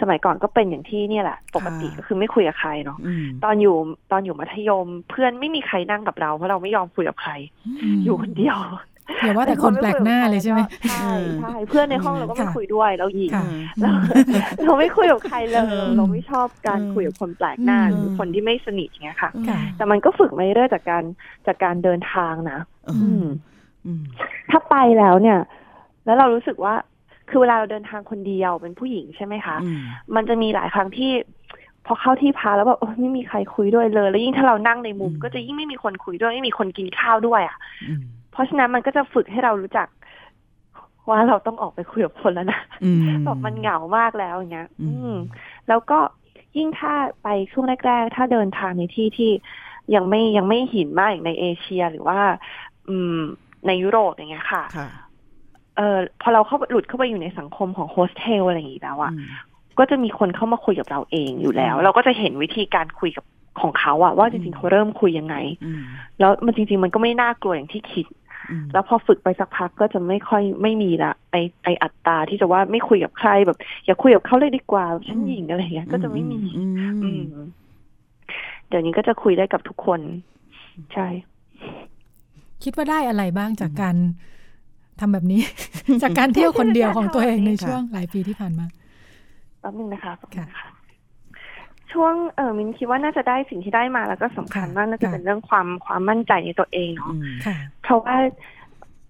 [0.00, 2.98] สมัยก่อนก็เป็นอย่างที่เนี่ยแหละ ปกติก็คือไม่คุยกับใครเนาะ
[3.44, 3.76] ตอนอยู่
[4.12, 7.32] ตอนอยู่มัธยม เพื่อนไม่มีใครนั่งกับเราเพราะเราไม่ยอมคุยกับใคร
[8.04, 8.58] อยู่คนเดียว
[9.22, 13.30] อย่าว่าแต่คนแปลกหน้าเลยใช่ไหมใช่ใช่เพื่อนในห้องเราก็ไม่คุยด้วยเราหญิง
[13.80, 13.90] เรา
[14.64, 15.62] เราไม่คุยกับใครเลย
[15.96, 19.30] เราไม่ชอบการคุยกับคนแปลกหน้าหรือคนที่ไม่สนิทเงี้ยค่ะ
[19.76, 21.04] แต่มันก็ฝึกมาเรื่อยจากการ
[21.46, 22.58] จากการเดินทางนะ
[24.50, 25.38] ถ้าไปแล้วเนี่ย
[26.04, 26.74] แล้วเรารู้สึกว่า
[27.30, 29.56] คือเวลาเราเดินทางคนเดียวเป็นผู้หญิงใช่ไหมคะ
[30.14, 31.12] มันจะมีหลายครั้งที่
[31.86, 39.88] พอเข้าที่พักแล้วแบบไม่มีใครคุยด้วยเลย แล้วยิ่งถ้าเรานั่งในมุม ก็จะยิ่งไม่มีคนคุยด้วยไม่มีคนกินข้าวด้วยอะเพ ราะฉะนั้นมันก็จะฝึกให้เรารู้จัก
[41.08, 42.60] ว่าเราต้องออกไปคุยกับคนแล้วนะ
[43.24, 45.14] แบบมันเหงามากแล้วอย่างเงี้ย อืม
[45.68, 45.98] แล้วก็
[46.56, 49.30] ยิ่งถ้าไปช่วงแรกๆ ถ้าเดินทางในที่ที่
[49.94, 52.18] ยังไม่ยังไม่หินมากอย่างในเอเชียหรือว่า
[52.88, 53.18] อืม
[53.66, 54.64] ในยุโรปอย่างเงี้ยค่ะ
[55.76, 59.12] เออพอเราเข้าหลุดเข้าไปอยู่ในสังคมของโฮสเทลอะไรอย่างงี้แล้วอะ
[59.78, 63.24] ก็จะมีคนเข้ามาคุยกับเราเองอยู่แล้ว เราก็จะเห็นวิธีการคุยกับ
[63.60, 65.36] ของเขาอะว่าจริงๆเขาเริ่มคุยยังไง
[66.20, 68.06] แล้วมันจริง ๆ มันก็ไม่น่ากลัวอย่างที่คิด
[68.72, 76.40] แล้วพอฝึกไปสักพักก็จะไม่ค่อยไม่มีละไอไออัตราที่จะว่าไม่คุยกับใครแบบ อย่าคุยกับเขาเลยดีกว่าฉันหญิงอะไรเงี้ยก็จะไม่มี
[78.68, 80.00] เดี๋ยวนี้ก็จะคุยได้กับทุกคน
[80.94, 81.06] ใช่
[82.64, 83.96] คิดว่าได้อะไรบ้างจากการ
[85.00, 85.40] ทำแบบนี้
[86.02, 88.66] จากการเที่ยวคนเดียวของตัวเองในช่วงหลายปีที่ผ่านมา
[89.60, 90.46] แป๊บนึงนะคะค่ะ
[91.92, 97.12] ช่วงเออมินคิดว่าน่าจะได้สิ่งที่ได้มาแล้วก็สำคัญมากน่าจะเป็นเรื่องความความมั่นใจในตัวเองเนาะ
[97.82, 98.16] เพราะว่า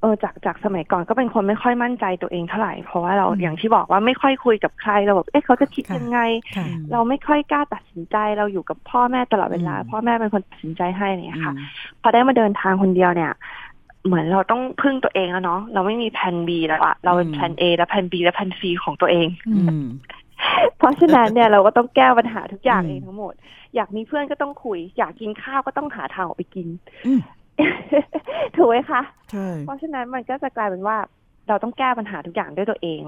[0.01, 6.18] เออจากจากสมัยก่อนก็เป็นคนไม่ค่อยมั่นใจตัวเองเท่าไหร่ เพราะว่าเราอย่างที่บอกว่าไม่ค่อยคุยกับใครเราแบบเอ๊ะเขาจะคิดยังไง
[6.93, 11.55] เราไม่ค่อยกล้าตัดสินใจเราอยู่กับพ่อแม่ตลอดเวลา พ่อแม่เป็นคนตัดสินใจให้เนี่ยค่ะ
[12.03, 13.33] พอได้มาเดินทางคนเดียวเนี่ย
[14.07, 19.26] เหมือนเราต้องพึ่งตัวเองแล้วเนาะเราไม่มีแผน B แล้วอะเราเป็นแผน A และแผน B และแผน C ของตัวเอง
[20.78, 23.34] เพราะฉะนั้นเนี่ยเราก็ต้องแก้ปัญหาทุกอย่างเองทั้งหมด
[23.74, 26.68] อยากมีเพื่อนก็ต้องคุย อยากกินข้าวก็ต้องหาทางออกไปกิน
[28.57, 30.97] ถูกไหมคะใช่เพราะฉะนั้นมันก็จะกลายเป็นว่า
[31.49, 33.01] เราต้องแก้ปัญหาทุกอย่างด้วยตัวเอง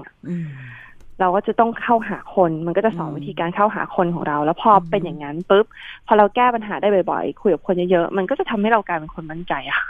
[1.19, 5.65] เราก็จะต้องเข้าหาคน มันก็จะสอนวิธีการเข้าหาคนของเรา แล้วพอเป็นอย่างนั้นปุ๊บ
[6.07, 9.81] พอเราแก้ปัญหาได้บ่อยๆ คุยกับคนเยอะๆ มันก็จะทำให้เรากลายเป็นคนมั่นใจอะ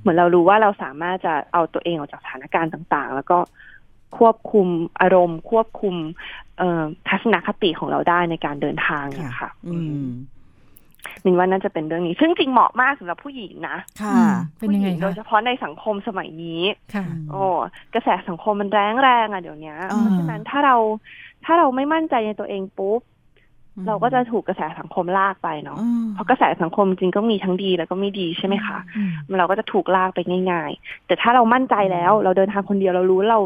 [0.00, 3.38] เหมือนเรารู้ว่าเราสามารถจะเอาตัวเองออกจากสถานการณ์ต่างๆ แล้วก็
[4.18, 4.66] ควบคุม
[5.00, 5.94] อารมณ์ ควบคุม
[7.08, 9.50] ทัศนคติของเราได้ในการเดินทางเนี่ยค่ะ
[11.24, 14.22] มินว่าน่าจะเป็นเรื่องนี้ ซึ่งจริงเหมาะมากสำหรับผู้หญิงนะค่ะ
[14.58, 16.62] เป็นยังไงโดยเฉพาะในสังคมสมัยนี้
[16.94, 17.42] ค่ะ โอ้
[17.94, 20.76] กระแสสังคมมันแรงแรงอะเดี๋ยวนี้เพราะฉะนั้นถ้าเรา
[21.44, 23.00] ถ้าเราไม่มั่นใจในตัวเองปุ๊บ
[23.86, 25.78] เราก็จะถูกกระแสสังคมลากไปเนาะ
[26.14, 28.78] เพราะกระแสสังคมจริงก็มีทั้งดีแล้วก็ไม่ดีใช่ไหมคะ
[29.38, 30.20] เราก็จะถูกลากไป
[30.50, 33.40] ง่าย ๆ แต่ถ้าเรามั่นใจแล้ว เราเดินทางคนเดียวเรารู้เรา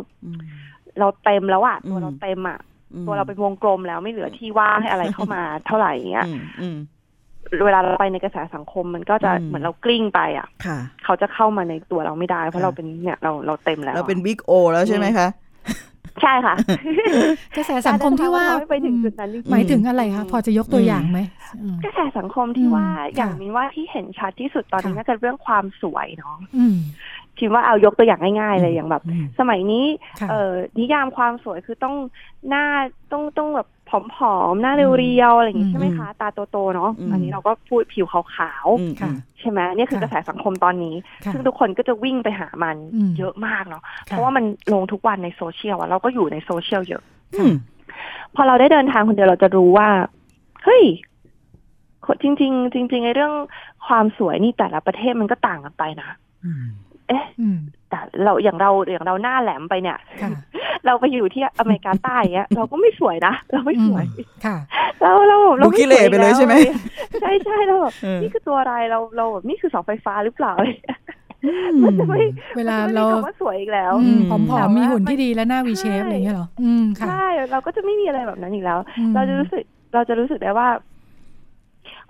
[1.00, 2.58] เราเต็มแล้วอะตัวเราเต็มอะ
[3.06, 6.26] ตัวเราเป็นวงกลมแล้วไม่เหลือที่ว่างให้อะไรเข้ามาเท่าไหร่เงี้ย
[7.64, 10.46] เวลาเราไปในกระแสสังคมมันก็จะเหมือนเรากลิ้งไปอะ
[11.04, 15.28] เขาจะเข้ามาในตัวเราไม่ได้ เพราะเราเป็นเนี่ยเราเราเต็มแล้ว เราเป็นบิ๊กโอแล้วใช่ไหมคะ
[16.22, 16.54] ใช่ค่ะ
[17.56, 21.18] กระแสสังคมที่ว่าไปถึงจุดนั้นหมายถึงอะไรคะพอจะยกตัวอย่างไหม
[21.84, 22.86] กระแสสังคมที่ว่า
[23.16, 26.36] อย่างนี้ว่าที่เห็นชัดที่สุดตอนนี้น่าจะเรื่องความสวยเนาะ
[27.38, 29.02] คิดว่าเอายกตัวอย่างง่ายๆเลยอย่างแบบ
[29.38, 29.84] สมัยนี้
[30.30, 31.94] เอ่อนิยามความสวยคือต้อง
[32.48, 32.64] หน้า
[33.12, 33.92] ต้องต้องแบบ ผ
[34.34, 40.94] อมๆ หน้าเรียวๆ อะไรอย่างงี้ใช่ไหมคะ ตาโตๆ เนาะ อันนี้เราก็พูดผิวขาวๆ ใช่ไหมนี่คือกระแสสังคมตอนนี้
[41.32, 42.76] ซึ่งทุกคนก็จะวิ่งไปหามัน
[43.18, 47.02] เยอะมากเนาะ เพราะว่ามันลงทุกวันในโซเชียลอะเราก็อยู่ในโซเชียลเยอะ
[48.34, 49.88] พอเราได้เดินทางคนเดียวเราจะรู้ว่า
[50.64, 50.84] เฮ้ย
[52.22, 53.32] จริง ๆ จริงๆไอ้เรื่อง
[53.86, 56.10] ความสวยนี่แต่ละประเทศมันก็ต่างกันไปนะ
[57.08, 57.24] เอ๊ะ
[57.90, 59.98] แต่เราอย่างเราอย่างเราหน้าแหลมไปเนี่ย
[60.86, 64.04] เราไปอยู่ที่อเมริกาใต้เงี้ย เราก็ไม่สวยนะเราไม่สวย
[64.44, 64.56] ค่ะ
[65.02, 66.54] เราเราเราไม่สวยไปเลยใช่ไหม
[67.20, 70.52] ใช่ใช่เราแบบนี่คือตัวอะไรเราเราแบบนี่คือเสาไฟฟ้าหรือเปล่า
[71.82, 72.20] มันจะไม่
[72.56, 73.92] เวลาเราว่าสวยอีกแล้ว
[74.30, 78.78] ผอมๆมีหุ่นที่ดีและหน้าวีเชฟอะไรเงี้ยหรออืมค่ะใช่เราก็จะไม่มีอะไรแบบนั้นอีกแล้ว
[79.14, 79.62] เราจะรู้สึก
[79.94, 80.68] เราจะรู้สึกได้ว่า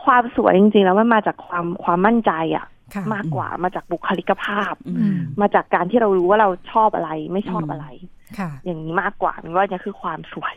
[0.04, 2.66] ความสวยจริงๆแล้วมันมาจากความความมั่นใจอะ
[3.14, 4.74] มากกว่ามาจากบุคลิกภาพ
[5.40, 7.86] มาจากการที่เรารู้ว่าเราชอบอะไรไม่ชอบอะไร
[8.64, 10.56] อย่างนี้มากกว่ามินว่านี่คือความสวย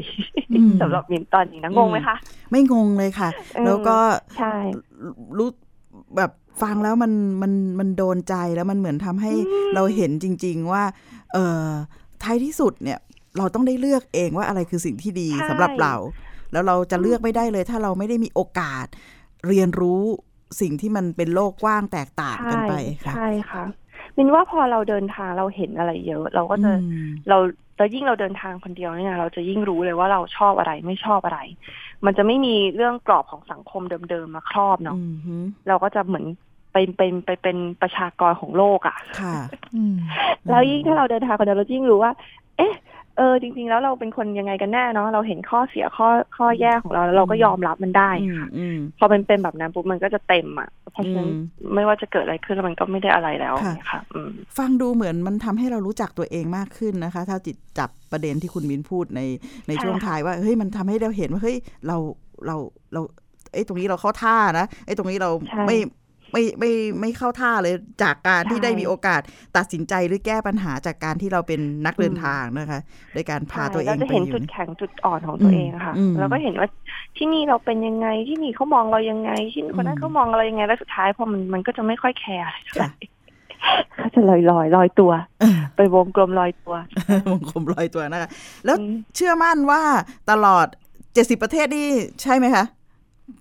[0.82, 2.16] สำหรับมินตอนนี้นะงงไหมคะ
[2.52, 3.30] ไม่งงเลยค่ะ
[3.66, 3.98] แล้วก็
[4.38, 4.56] ใช่
[5.38, 5.50] รู้
[6.18, 7.12] แบบฟังแล้วมัน
[7.42, 9.32] มันมันโดนใจแล้วมันเหมือนทำให้
[9.76, 10.84] เราเห็นจริง ๆ ว่า
[11.34, 11.68] เออ
[12.24, 13.00] ท้ายที่สุดเนี่ย
[13.38, 15.96] เราต้องได้เลือกเองว่าอะไรคือสิ่งที่ดีสำหรับเรา
[16.52, 18.86] แล้วเราจะเลือกไม่ได้เลย ถ้าเราไม่ได้มีโอกาส
[19.48, 20.04] เรียนรู้
[20.62, 22.74] สิ่งที่มันเป็นโลกกว้างแตกต่างกันไป
[23.06, 23.64] ค่ะ ใช่ค่ะ
[24.18, 26.72] มินว่าพอเราเดินทางเราเห็นอะไรเยอะ เราก็จะ
[27.30, 27.38] เรา
[27.78, 31.40] แล้วยิ่งเราเดินทางคนเดียวเนี่ยเราจะยิ่งรู้เลยว่าเราชอบอะไรไม่ชอบอะไร
[32.06, 33.82] มันจะไม่มีเรื่องกรอบของสังคม
[34.12, 34.98] เดิมๆมาครอบเนาะ
[35.68, 36.26] เราก็จะเหมือน
[36.74, 39.36] เป็นเป็นไปเป็นประชากรของโลกอะ่ะ ค่ะ
[40.50, 42.12] แล้วยิ่งถ้าเราเดินทางคนเดียวเรายิ่งรู้ว่า
[42.58, 42.74] เอ๊ะ
[43.20, 46.08] เออจริง ๆ แล้วเราเป็นคนยังไงกันแน่เนาะเราเห็นข้อเสียข้อ
[46.38, 48.48] ข้อแย่ของเราแล้วเราก็ยอมรับมันได้ค่ะ
[49.00, 51.30] พอเป็นเป็นแบบนั้นปุ๊บมันก็จะเต็มอะเพราะฉะนั้น
[51.74, 53.56] ไม่ว่าจะเกิดอะไรขึ้นมันก็ไม่ได้อะไรแล้ว
[53.90, 54.02] ค่ะ
[54.58, 59.22] ฟังดูเหมือนมันทำให้เรารู้จักตัวเองมากขึ้นนะคะ ถ้าจิตจับประเด็นที่คุณมินพูดใน
[59.68, 61.58] ในช่วงท้ายว่าเฮ้ยมันทำให้เราเห็นว่าเฮ้ย
[61.88, 61.98] เรา
[62.46, 62.56] เรา
[62.94, 63.02] เรา
[63.54, 65.30] ไอ้ตรงนี้เราเข้าท่านะไอ้ตรงนี้เรา
[65.68, 65.78] ไม่
[66.32, 66.72] ไม่ไม่
[67.02, 67.74] ไม่เข้าท่าเลย
[68.04, 69.22] จากการที่ได้มีโอกาส
[69.58, 72.80] ตัดสินใจหรือแก้ปัญหาจากการที่เราเป็นนักเดินทางนะคะ
[73.14, 76.68] โดยการพาตัวเองไปอยู่เราจะเห็นจุดแข็งจุดอ่อนของตัวเองค่ะแล้วก็เห็นว่า
[77.18, 82.90] ที่นี่เราเป็นยังไงที่นี่เขามองเรายังไงที่คนนั้นเขามองเรายังไงแล้วสุดท้ายพอมันมันก็จะไม่ค่อย care อะไรเท่าไหร่
[83.96, 85.12] เขาจะลอยลอยลอยตัว
[85.76, 86.76] ไปวงกลมลอยตัว
[87.32, 88.30] วงกลมลอยตัวนะคะ
[88.66, 88.78] แล้ว
[89.16, 89.82] เชื่อมั่นว่า
[90.32, 90.66] ตลอด
[91.14, 91.88] เจ็ดสิบประเทศนี่
[92.22, 92.64] ใช่ไหมคะ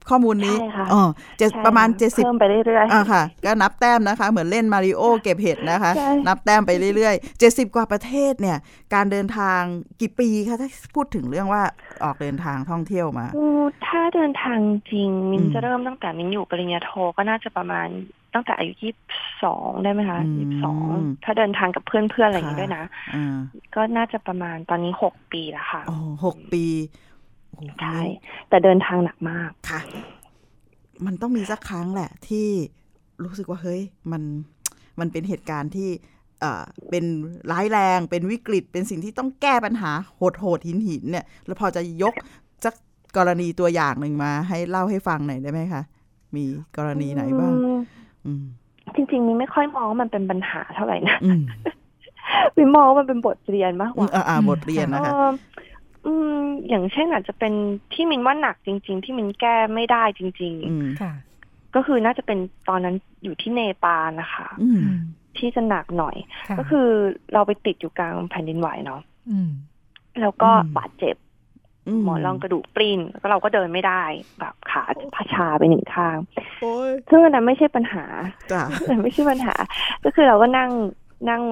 [0.09, 0.57] ข้อมูลนี้
[0.93, 1.03] อ๋อ
[1.39, 5.93] เจ็ดประมาณเจ็ดสิบเพิ่มไปเรื่อยๆอ่าค่ะ ก็นับแต้มนะคะ เหมือนเล่นมาริโอเก็บเห็ดนะคะ
[6.29, 8.59] นับแต้มไปเรื่อยๆเจ็ดสิบกว่าประเทศเนี่ย
[8.95, 9.61] การเดินทาง
[10.01, 11.63] กี่ปีคะถ้าพูดถึงเรื่องว่า
[12.05, 13.27] ออกเดินทางท่องเที่ยวมา
[13.87, 14.59] ถ้าเดินทาง
[14.91, 17.89] จริงมินจะเริ่มตั้งแต่มินอยู่ปริญญาโทก็น่าจะประมาณ
[18.35, 19.11] ตั้งแต่อายุยี่สิบ
[19.45, 20.87] สองได้ไหมคะยี่สิบสอง
[21.25, 22.85] ถ้าเดินทางกับเพื่อนๆอะไรอย่างนี้ด้วยนะ
[23.75, 26.65] ก็น่าจะประมาณตอนนี้หกปีแล้วค่ะอ๋อหกปี
[27.81, 27.99] ใช่
[28.49, 29.81] แต่เดินทางหนักมากค่ะ
[31.07, 32.49] มันต้องมีสักครั้งแหละ ที่
[33.25, 33.81] รู้สึกว่าเฮ้ย
[34.13, 34.23] มัน
[35.01, 35.89] มันเป็นเหตุการณ์ที่
[36.41, 37.05] เอ่อเป็น
[37.53, 42.15] ร้ายแรงเป็นวิกฤต เป็นสิ่งที่ต้องแก้ปัญหาโหดโหดหินหินเนี่ย แล้วพอจะยก
[42.65, 42.75] สัก
[43.17, 45.83] กรณีตัวอย่างหนึ่งมา ให้เล่าให้ฟังหน่อยได้ไหมคะ
[46.37, 46.45] มี
[46.77, 47.53] กรณีไหนบ้าง
[48.95, 51.17] จริง ๆ มีไม่ค่อยมองว่ามันเป็นปัญหาเท่าไหร่นะ
[52.57, 55.13] มีมองว่ามันเป็นบทเรียนมากกว่าอ่าบทเรียนนะคะ
[56.09, 57.53] อืม อย่างเช่นอาจจะเป็น
[57.93, 61.13] ที่มินว่าหนักจริง ๆ ที่มินแก้ไม่ได้จริง ๆ ค่ะ
[61.75, 62.39] ก็คือน่าจะเป็น
[62.69, 62.95] ตอนนั้น
[63.25, 64.49] อยู่ที่เนปาลนะคะ
[65.39, 66.17] ที่จะหนักหน่อย
[66.59, 66.89] ก็คือ
[67.33, 69.01] เราไปติดอยู่กลางแผ่นดินไหวเนาะ
[70.21, 71.17] แล้วก็บาดเจ็บ
[72.03, 74.03] หมอนรองกระดูกปลิ้นแล้วก็เราก็เดินไม่ได้
[74.39, 74.83] แบบขา
[75.15, 76.17] พาชาไปหนึ่งข้าง
[77.11, 78.05] ซึ่งอันนั้นไม่ใช่ปัญหา
[79.03, 79.55] ไม่ใช่ปัญหา
[80.05, 80.71] ก็คือเราก็นั่ง
[81.31, 81.43] นั่ง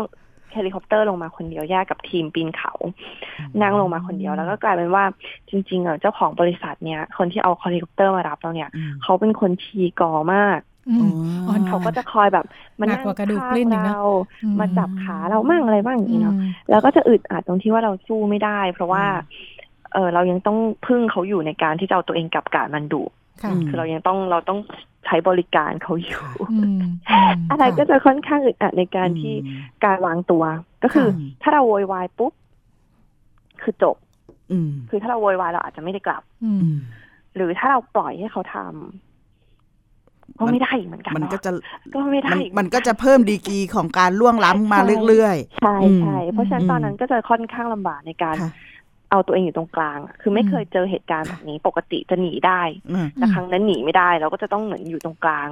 [0.57, 2.73] เฮลิคอปเตอร์ลงมาคนเดียวแยกกับทีมปีนเขา
[3.63, 5.05] นั่งลงมาคนเดียวแล้วก็กลายเป็นว่า
[5.49, 8.71] จริง ๆเจ้าของบริษัทเนี้ยคนที่เอาเฮลิคอปเตอร์มารับเราเนี่ย
[9.03, 10.61] เขาเป็นคนทีกอมาก
[11.69, 12.47] เขาก็จะคอยแบบ
[12.81, 13.13] มานั่งข้า
[13.81, 14.03] งเรา
[14.61, 16.35] มาจับขาเรามั่งอะไรบ้างอย่างนี้เนาะ
[16.71, 19.05] แล้วก็จะอึดอัดตรงที่ว่าเราสู้ไม่ได้ เพราะว่า
[19.93, 23.03] เออเรายังต้องพึ่งเขาอยู่ในการที่จะเอาตัวเองกับการมันดุ
[23.69, 24.59] คือเรายังต้องเราต้อง
[25.07, 26.25] ใช้บริการเขาอยู่
[27.51, 29.35] อะไรก็จะค่อนข้างอึดอัดในการที่
[29.85, 30.43] การวางตัว
[30.83, 31.09] ก็คือ
[31.43, 32.33] ถ้าเราโวยวายปุ๊บ
[33.63, 33.97] คือจบ
[34.91, 36.23] คือถ้าเราโวยวายเราอาจจะไม่ได้กลับ
[37.37, 41.51] หรือถ้าเราปล่อยให้เขาทำก็ไม่ได้เหมือนกัน มันก็จะ
[41.95, 48.37] ก็ไม่ได้ มันก็จะเพิ่มดีกีของการล่วงล้ำมาเรื่อยๆ ใช่ใช่เพราะฉะนั้นตอนนั้นก็จะค่อนข้างลำบากในการ
[49.17, 52.63] เอาตัวเองอยู่ตรงกลาง คือไม่เคยเจอเหตุการณ์แบบนี้ปกติจะหนีได้
[53.17, 55.49] แต่ครั้งนั้นหนีไม่ได้ เราก็จะต้องเหมือนอยู่ตรงกลาง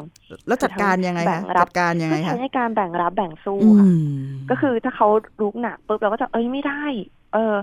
[0.47, 3.87] แล้วจัดการยังไงคะจัดการยังไงคะใช้การแบ่งรับแบ่งสู้ค่ะ
[4.51, 5.09] ก็คือถ้าเขา
[5.41, 6.85] ลุกหนักปุ๊บเราก็จะเอ้ยไม่ได้
[7.33, 7.55] เออ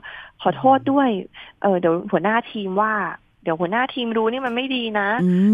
[0.41, 1.09] ขอโทษด้วย
[1.61, 2.93] เออเดี๋ยวหัวหน้าทีมว่า
[3.43, 5.09] เดี๋ยวหัวหน้าทีมรู้นี่มันไม่ดีนะ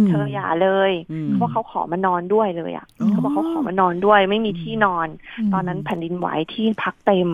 [0.08, 0.92] เธออย่าเลย
[1.34, 5.08] เพราะเขาขอมานอนด้วยเลยอะเขาบอกเขาขอมานอนด้วย ไม่มีที่นอน
[5.54, 7.30] ตอนนั้นแผ่นดินไหวที่พักเต็ม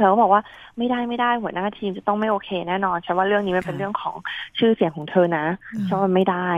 [0.00, 0.42] แล้วก็บอกว่า
[0.78, 4.16] ไม่ได้ไม่ได้หัวหน้าทีมจะต้องไม่โอเคแน่นอนฉันว่าเรื่องนี้มันเป็นเรื่องของ
[4.58, 5.44] ชื่อเสียงของเธอนะ
[5.88, 6.50] ฉันว่าไม่ได้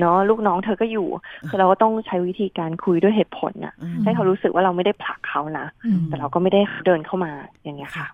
[0.00, 1.08] เนาะลูกน้องเธอก็อยู่
[1.48, 3.74] คือเราก็ต้องใช้วิธีการคุยด้วยเหตุผลน่ะ
[4.04, 5.66] ให้เขารู้สึกว่าเราไม่ได้ผลักเขานะ
[6.06, 7.32] แต่เราก็ไม่ได้เดินเข้ามา
[7.62, 8.06] อย่างเงี้ยค่ะ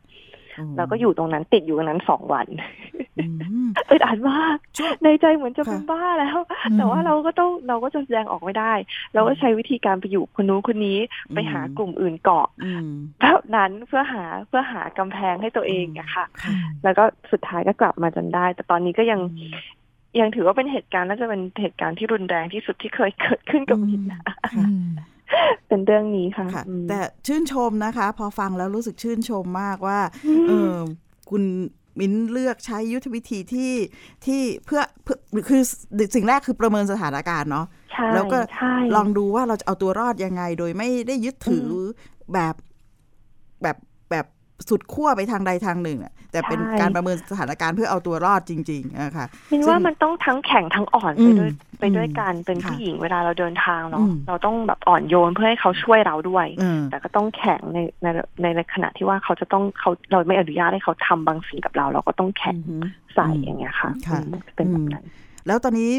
[0.76, 2.46] เราก็อยู่ตรงนั้นติดอยู่ตรงนั้นสองวัน
[3.90, 4.56] อึดอัดมาก
[5.02, 6.38] ในใจเหมือนจะเป็นบ้าแล้ว
[6.76, 8.72] แต่ว่าเราก็ต้องเราก็จะแสดงออกไม่ได้
[9.14, 10.98] เราก็ใช้วิธีการไปอยู่คนนู้นคนนี้
[11.34, 12.46] ไปหากลุ่มอื่นเกาะ
[13.20, 16.24] แบบนั้นเพื่อหาเพื่อหากำแพงให้ตัวเองอะค่ะ
[16.84, 19.20] แล้วก็สุดท้ายก็กลับมาจนได้ แต่ตอนนี้ก็ยัง
[20.20, 24.22] ยังถือว่าเป็นเหตุการณ์น่าจะเป็นเหตุการณ์ที่รุนแรงที่สุดที่เคยเกิดขึ้นกับมินนะ
[25.68, 30.00] เป็นเรื่องนี้ค่ะ แต่ชื่นชมนะคะ พอฟังแล้วรู้สึกชื่นชมมากว่า
[30.48, 30.74] เออ
[31.30, 31.42] คุณ
[32.00, 33.72] มิ้นเลือกใช้ยุทธวิธีที่
[34.26, 35.16] ที่เพื่อเพื่อ
[35.48, 35.62] คือ
[36.14, 37.66] สิ่งแรกคือประเมินสถานการณ์เนาะ
[38.14, 38.38] แล้วก็
[38.96, 41.68] ลองดูว่าเราจะเอาตัวรอดยังไง โดยไม่ได้ยึดถือ
[42.32, 42.54] แบบ
[43.62, 43.76] แบบ
[44.10, 44.26] แบบ
[44.68, 45.98] สุดขั้วไปทางใดทางหนึ่ง
[46.32, 51.50] แต่เป็นการประเมินสถานการณ์เพื่อเอาตัวรอดจริงๆนะคะมินว่ามันต้องทั้งแข็งทั้งอ่อนไปด้วย
[51.80, 56.46] ไปด้วยกันเป็นผู้หญิงเวลาเราเดินทางเนาะเราต้องแบบอ่อนโยนเพื่อให้เขาช่วยเราด้วย
[56.90, 62.56] แต่ก็ต้องแข็งในในในขณะที่ว่าเขาจะต้องเขาเราไม่อนุญาตให้เขาทำบางสิ่งกับเรา เราก็ต้องแข็ง
[63.14, 63.90] ใส่อย่างเงี้ยค่ะ
[64.56, 65.04] เป็นแบบนั้น
[65.46, 65.90] แล้วตอนนี้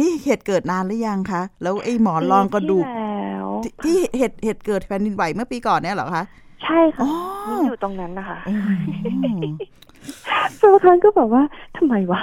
[0.00, 2.86] นี่เหตุเกิดนานหรือยังคะ แล้วไอ้หมอนรองกระดูก
[3.84, 6.24] ที่เหตุเหตุเกิดแผ่นดินไหวเมื่อปีก่อนเนี่ยเหรอคะ
[6.64, 7.06] ใช่ค่ะ
[7.66, 8.38] อยู่ตรงนั้นนะคะ
[10.62, 11.42] บางครั้งก็แบบว่า
[11.76, 12.22] ทำไมวะ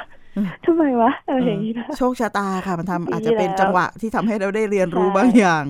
[0.66, 5.64] ทำไมวะอะไรอย่างนี้นะโชคชะตาค่ะมันทำอาจจะเป็นจังหวะที่ทำให้เราได้เรียนรู้บางอย่าง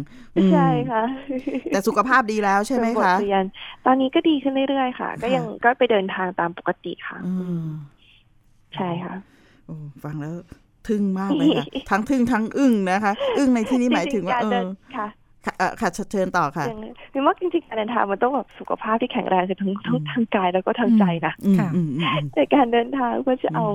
[0.53, 1.03] ใช่ค่ะ
[1.71, 3.45] แต่สุขภาพดีแล้วใช่ไหมคะเรียน
[3.85, 7.17] ตอนนี้ก็ดีขึ้นเรื่อยๆค่ะ ก็ยังก็ไปเดินทางตามปกติค่ะ
[8.75, 9.15] ใช่ค่ะ
[10.03, 10.33] ฟังแล้ว
[10.87, 14.65] ทึ่งมากเลยค่ะ ทั้งทึ่งทั้งอึ้งนะคะ อึ้งในที่นี้หมายถึงว่าเออ
[15.45, 16.65] ค่ะเชิญต่อค่ะ
[17.13, 21.33] คือว่าจริงๆการเดินทางมันต้องแบบสุขภาพที่แข็งแรงคือทั้งทั้งทางกายแล้วก็ทางใจนะ
[22.33, 23.65] แต่การเดินทางเพื่อจะเอา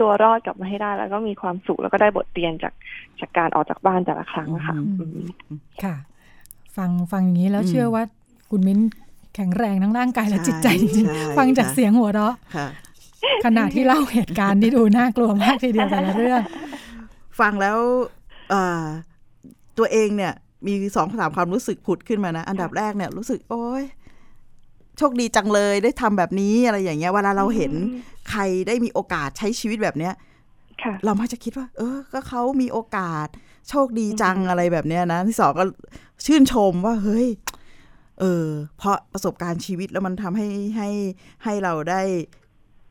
[0.00, 2.72] ตัวรอดกลับมาให้ได้ แล้วก็มีความสุขแล้วก็ได้บทเรียนจาก
[3.20, 4.76] จากการออกจากบ้านแต่ละครั้งค่ะ
[5.82, 5.94] ค่ะ
[6.76, 8.02] ฟังฟังอย่างนี้แล้วเชื่อว่า
[8.50, 8.80] คุณมิ้น
[9.34, 12.34] แข็งแรงทั้งร่างกายและจิตใจจริงๆฟังจากเสียงหัวเราะ
[13.44, 16.42] ขณะที่เล่าเหตุการณ์ที่ดูน่ากลัวมากทีเดียวแต่ละเรื่อง
[17.40, 17.78] ฟังแล้ว
[19.78, 20.32] ตัวเองเนี่ย
[20.66, 23.84] มีสองสามความรู้สึกผุดขึ้นมานะ อันดับแรกเนี่ยรู้สึกโอ้ย
[24.98, 27.72] โชคดีจังเลยได้ทำแบบนี้อะไรอย่างเงี้ยเวลาเราเห็น
[28.30, 30.14] ใครได้มีโอกาสใช้ชีวิตแบบเนี้ย
[31.04, 33.28] เรามักจะคิดว่า เออ ก็เขามีโอกาส
[33.68, 35.64] โชคดีจังอะไรแบบเนี้ยนะที่สองก็
[36.26, 37.28] ชื่นชมว่าเฮ้ย
[38.20, 38.46] เออ
[38.78, 40.88] เพราะประสบการณ์ชีวิตแล้วมันทำให้ให้
[41.44, 42.02] ให้เราได้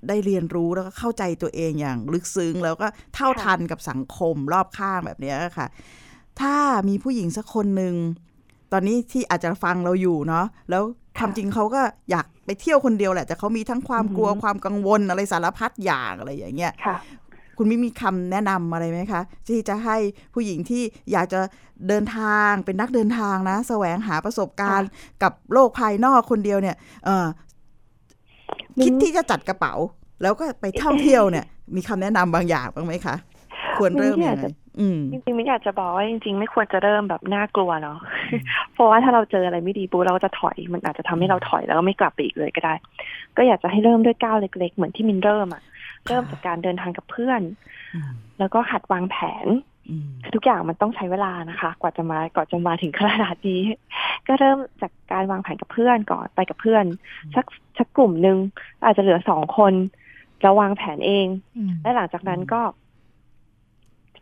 [0.08, 5.68] ได้เรียนรู้แล้วก็เข้าใจตัวเองอย่างลึกซึ้งแล้วก็เท่าทันกับสังคมรอบข้างแบบนี้ค่ะ
[6.40, 6.56] ถ้า
[6.90, 7.96] มีผู้หญิงสักคนหนึ่ง
[8.72, 10.84] ตอนนี้ที่อาจจะฟังเราอยู่เนาะแล้ว
[11.18, 16.74] ความจริงเขาก็อยากไปเที่ยวคนเดียวแหละ แต่เขามีทั้งความกลัวความกังวลอะไรสารพัดอย่างอะไรอย่างเงี้ย
[17.58, 19.98] คุณไม่มีคำแนะนำอะไรไหมคะ ที่จะให้
[20.34, 21.40] ผู้หญิงที่อยากจะ
[21.88, 24.90] เดินทางเป็นนักเดินทางนะแสวงหาประสบการณ์
[25.24, 26.76] กับโลกภายนอกคนเดียวเนี่ย
[27.06, 27.28] เออ
[28.84, 29.74] คิดที่จะจัดกระเป๋า
[30.22, 33.16] แล้วก็ไปท่องเที่ยวเนี่ย มีคำแนะนำบางอย่างบ้างไหมคะ
[33.78, 34.44] ควรเริ่มยังไง
[35.12, 37.98] จริงๆไม่อยากจะบอกว่าจริง ๆ ไม่ควรจะเริ่มแบบน่ากลัวเนาะ
[38.74, 42.74] เพราะว่าถ้าเราเจออะไรไม่ดีปูเราจะถอยมันอาจจะทำให้เราถอยแล้วก็ไม่กลับไปอีกเลยก็ได้
[43.38, 45.62] ก็อยากจะให้เริ่มด้วยก้าวเล็ก ๆ เหมือนที่มินเริ่มอะ
[46.08, 47.42] เริ่มจากการเดินทางกับเพื่อน
[48.40, 49.48] แล้วก็หัดวางแผน
[50.36, 53.62] ทุกอย่างมันต้องใช้เวลานะคะ กว่าจะมาก่อนจะมาถึงขนาดนี้
[54.28, 56.86] ก็เริ่มจากการวางแผนกับเพื่อนก่อนไปกับเพื่อน
[57.36, 57.46] สัก
[57.78, 58.38] สักกลุ่มหนึ่ง
[58.84, 59.74] อาจจะเหลือสองคน
[60.42, 61.28] แล้ววางแผนเอง
[61.82, 62.62] และหลังจากนั้นก็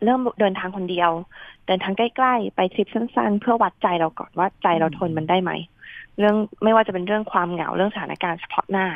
[0.04, 1.10] เริ่มเดินทางคนเดียว
[1.66, 5.52] เดินทางใกล้ๆ ไปทริปสั้นๆ เพื่อวัดใจเราก่อนว่าใจเราทนมันได้ไหม
[6.18, 8.86] เรื่องไม่ว่าจะเป็นเรื่องความเหงาเรื่องสถานการณ์เฉพาะหน้า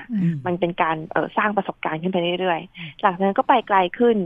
[0.46, 4.16] มันเป็นการเออสร้างประสบการณ์ขึ้นไปเรื่อยๆหลังจากนั้นก็ไปไกลขึ้น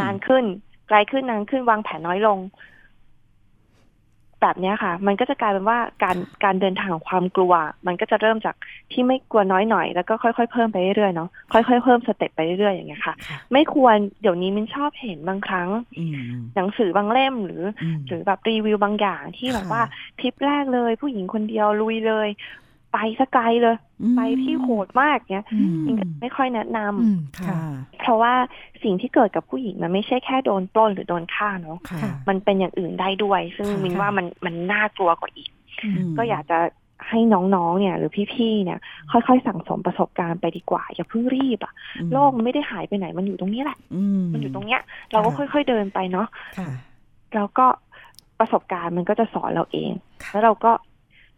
[0.00, 0.44] นานขึ้น
[0.88, 2.38] ไกลขึ้นนานขึ้นวางแผนน้อยลง
[4.42, 7.52] แบบนี้ค่ะ มันก็จะกลายเป็นว่าการการเดินทางของความกลัว
[7.86, 8.54] มันก็จะเริ่มจาก
[8.92, 13.14] ที่ไม่กลัวน้อยหน่อยแล้วก็ค่อยๆเพิ่มไปเรื่อยๆเนาะค่อยๆเพิ่มสเต็ปไปเรื่อยๆอย่างเงี้ยค่ะ
[13.52, 15.68] ไม่ควรเดี๋ยวนี้มินชอบเห็นบางครั้ง
[16.56, 17.62] หนังสือบางเล่มหรือ
[18.06, 19.82] หรือแบบรีวิวบางอย่างที่แบบว่า
[20.20, 22.28] ทริปแรกเลย ผู้หญิงคนเดียวลุยเลย
[22.92, 23.76] ไปสกไกลเลย
[24.16, 25.46] ไปที่โหดมากเนี้ย
[25.86, 28.34] มินก็ไม่ค่อยแนะนำเพราะว่า
[28.82, 31.78] สิ่งที่เกิดกับผู้หญิงมันไม่ใช่แค่โดนปล้นหรือโดนฆ่าเนาะ
[32.28, 35.50] มันเป็นอย่างอื่นได้ด้วย ซึ่งมินว่ามันมันน่ากลัวกว่าอีก
[36.16, 36.58] ก็อยากจะ
[37.08, 37.20] ให้
[37.54, 38.78] น้องๆ เนี่ย หรือพี่ๆ เนี่ย
[39.10, 41.72] ค่อยๆ สั่งสมประสบการณ์ไปดีกว่า อย่าเพิ่งรีบอะ
[42.12, 43.78] โลกมันไม่ได้หายไปไหนมันอยู่ตรงนี้แหละ
[44.32, 44.80] มันอยู่ตรงเนี้ย
[45.12, 46.26] เราก็ค่อยๆ เดินไปเนาะ
[47.34, 47.66] แล้วก็
[48.38, 49.90] ประสบการณ์มันก็จะสอนเราเอง
[50.32, 50.72] แล้วเราก็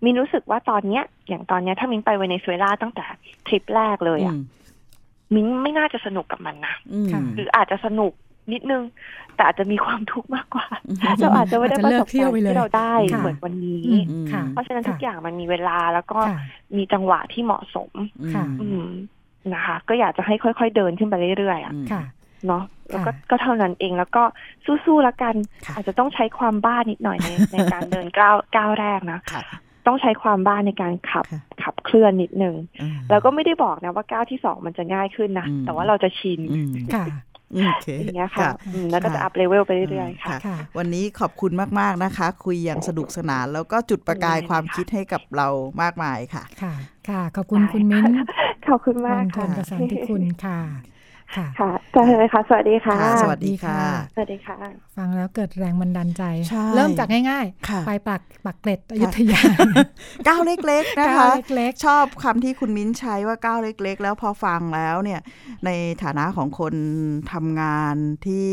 [0.04, 3.04] มินรู้สึกว่าตอนเนี้ย อย่างตอนเนี้ยถ้ามินไปเวเนซุเอลาตั้งแต่
[3.46, 4.36] ทริปแรกเลยอะ
[5.34, 6.74] มินไม่น่าจะสนุกกับมันนะ
[7.34, 8.12] หรืออาจจะสนุก
[8.52, 8.82] นิดนึง
[9.34, 10.66] แต่อาจจะมีความทุกข์มากกว่า
[11.18, 13.84] เราอาจจะไม่ได้ประสบการณ์ที่เราได้เหมือนวันนี้
[14.52, 16.18] เพราะฉะนั้นทุกอย่างมันมีเวลาแล้วก็
[16.76, 17.90] มีจังหวะที่เหมาะสม
[19.54, 21.74] นะคะ ก็อยากจะให้ค่อยๆเดินขึ้นไปเรื่อยๆอะ
[22.46, 24.22] เนาะแล้วก็ก็เท่านั้นเองแล้วก็
[24.84, 25.34] สู้ๆแล้วกัน
[25.74, 29.18] อาจจะต้องใช้ความบ้านิดหน่อยในในการเดินก้าวก้าวแรกนะ
[29.86, 31.24] ต้องใช้ความบ้าในการขับ
[31.62, 32.54] ขับเคลื่อนนิดนึง
[33.10, 36.40] แล้วก็ไม่ได้บอกนะว่าก้าวที่สองมันจะง่ายขึ้นนะ แต่ว่าเราจะชิน
[37.64, 38.50] โอเคอย่างเงี้ยค่ะ
[38.90, 40.38] แล้วก็จะ up level ไปเรื่อยๆค่ะ
[40.78, 45.48] วันนี้ขอบคุณมาก ๆ นะคะ คุยอย่างสนุกสนาน แล้วก็จุดประกายความคิดให้กับเรา
[45.82, 46.74] มากมายค่ะ ค่ะ
[47.08, 48.04] ค่ะขอบคุณคุณมิ้น
[48.68, 50.60] ขอบคุณมากค่ะกระสันติคุณค่ะ
[51.36, 53.78] ค่ะค่ะใช่เลยค่ะ สวัสดีค่ะ สวัสดีค่ะ
[54.14, 54.56] สวัสดีค่ะ
[54.96, 56.22] ฟังแล้วเกิดแรงบันดาลใจ
[56.74, 59.40] เริ่มจากง่ายๆ ไปปักปักเกร็ดอยุธยา
[60.28, 61.28] ก้าวเล็ก ๆ นะคะ
[61.84, 65.20] ชอบคำที่คุณมิ้นใช้ว่าก้าวเล็ก ๆ แล้วพอฟังแล้วเนี่ย
[65.66, 65.70] ใน
[66.02, 66.74] ฐานะของคน
[67.32, 68.50] ทำงานที่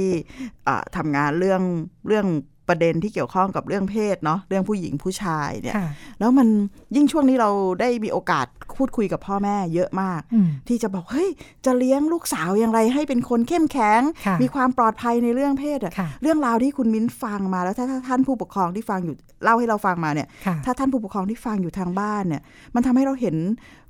[0.97, 1.61] ทำงานเรื่อง
[2.07, 2.27] เรื่อง
[2.69, 5.75] ประเด็นที่เกี่ยวข้องกับเรื่องเพศเนาะเรื่องผู้หญิงผู้ชายเนี่ย
[6.19, 6.47] แล้วมัน
[6.95, 7.49] ยิ่งช่วงนี้เรา
[7.81, 8.47] ได้มีโอกาส
[8.77, 10.21] พูดคุยกับพ่อแม่เยอะมาก
[10.67, 11.29] ที่จะบอกเฮ้ย
[11.65, 14.01] จะเลี้ยงลูกสาวอย่างไรให้เป็นคนเข้มแข็ง
[14.41, 20.27] มีความปลอดภัยในเรื่องเพศอะเรื่องราวที่คุณมิ้นฟังมาแล้วถ้าท่านผู้ปกครองที่ฟังอยู่เล่าให้เราฟังมาเนี่ย
[20.65, 22.41] ถ้าท่านผู้ปกครองที่ฟังอยู่ทางบ้านเนี่ย
[22.75, 23.35] มันทำให้เราเห็น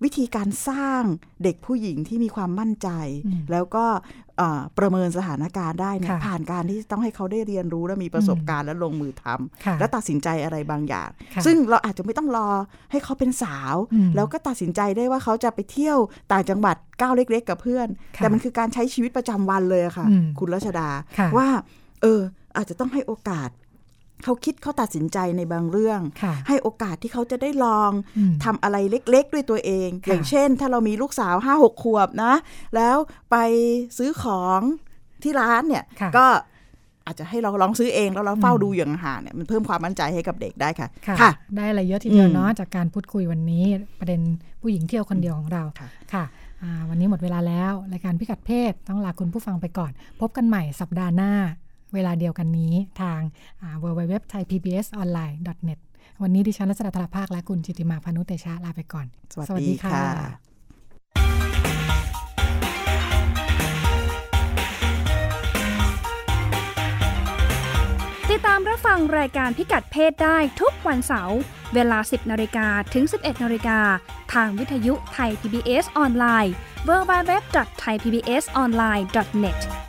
[0.03, 1.03] วิธีการสร้าง
[1.43, 2.89] เด็กผู้หญิงที่มีความมั่นใจ
[3.51, 3.85] แล้วก็
[4.77, 11.09] ประเมินสถานการณ์ได้เนี่ยผ่านการที่ต้องให้เขาได้เรียนรู้และมีประสบการณ์และลงมือทำและตัดสินใจอะไรบางอย่าง
[11.45, 12.49] ซึ่งเราอาจจะไม่ต้องรอ
[12.91, 13.75] ให้เขาเป็นสาว
[14.15, 15.97] แล้วก็ตัดสินใจได้ว่าเขาจะไปเที่ยว
[16.31, 20.05] ต่างจังหวัดก้าวเล็ก ๆ กับเพื่อน แต่มันคือการใช้ชีวิตประจำวันเลยค่ะ
[20.39, 20.89] คุณรัชดา
[21.37, 21.47] ว่า
[22.01, 22.21] เออ
[22.57, 23.49] อาจจะต้องให้โอกาส
[24.23, 26.01] เขาคิดเขาตัดสินใจในบางเรื่อง
[26.47, 27.91] ให้โอกาสที่เขาจะได้ลอง
[28.43, 32.33] ทำอะไรเล็กๆ ด้วยตัวเอง อย่างเช่น ถ้าเรามีลูกสาวห้าหกขวบนะ
[32.75, 32.97] แล้ว
[33.31, 33.35] ไป
[33.97, 34.61] ซื้อของ
[35.23, 35.83] ที่ร้านเนี่ย
[36.17, 36.25] ก็
[37.05, 43.63] อาจจะให้เราลองซื้อเองแล้วเราเฝ้าดูอย่างห่างเนี่ยมันเพิ่มความมั่นใจให้กับเด็กได้ค่ะค่ะ ได้อะไรเยอะทีเดียวเนาะจากการพูดคุยวันนี้
[43.99, 44.21] ประเด็น
[44.61, 45.63] ผู้หญิงเที่ยวคนเดียวของเรา
[46.13, 46.25] ค่ะ
[46.89, 51.33] วันนี้หมดเวลาแล้วรายการพิกัดเพศต้องลาคุณผู้ฟังไปก่อน พบกันใหม่สัปดาห์หน้า
[51.93, 53.19] เวลาเดียวกันนี้ทาง
[53.83, 55.35] www thai pbs online
[55.67, 55.79] net
[56.23, 60.01] วันนี้ดิฉันรัชดาธราภาคและคุณจิติมาพานุเตชะลาไปก่อน สวัสดีค่ะ
[68.31, 71.39] ติดตามรับฟังรายการพิกัดเพศได้ทุกวันเสาร์
[71.73, 73.79] เวลา 10นาฬิกาถึง 11นาฬิกา
[74.33, 76.53] ทางวิทยุไทย PBS ออนไลน์
[76.87, 79.86] www.thaipbsonline.net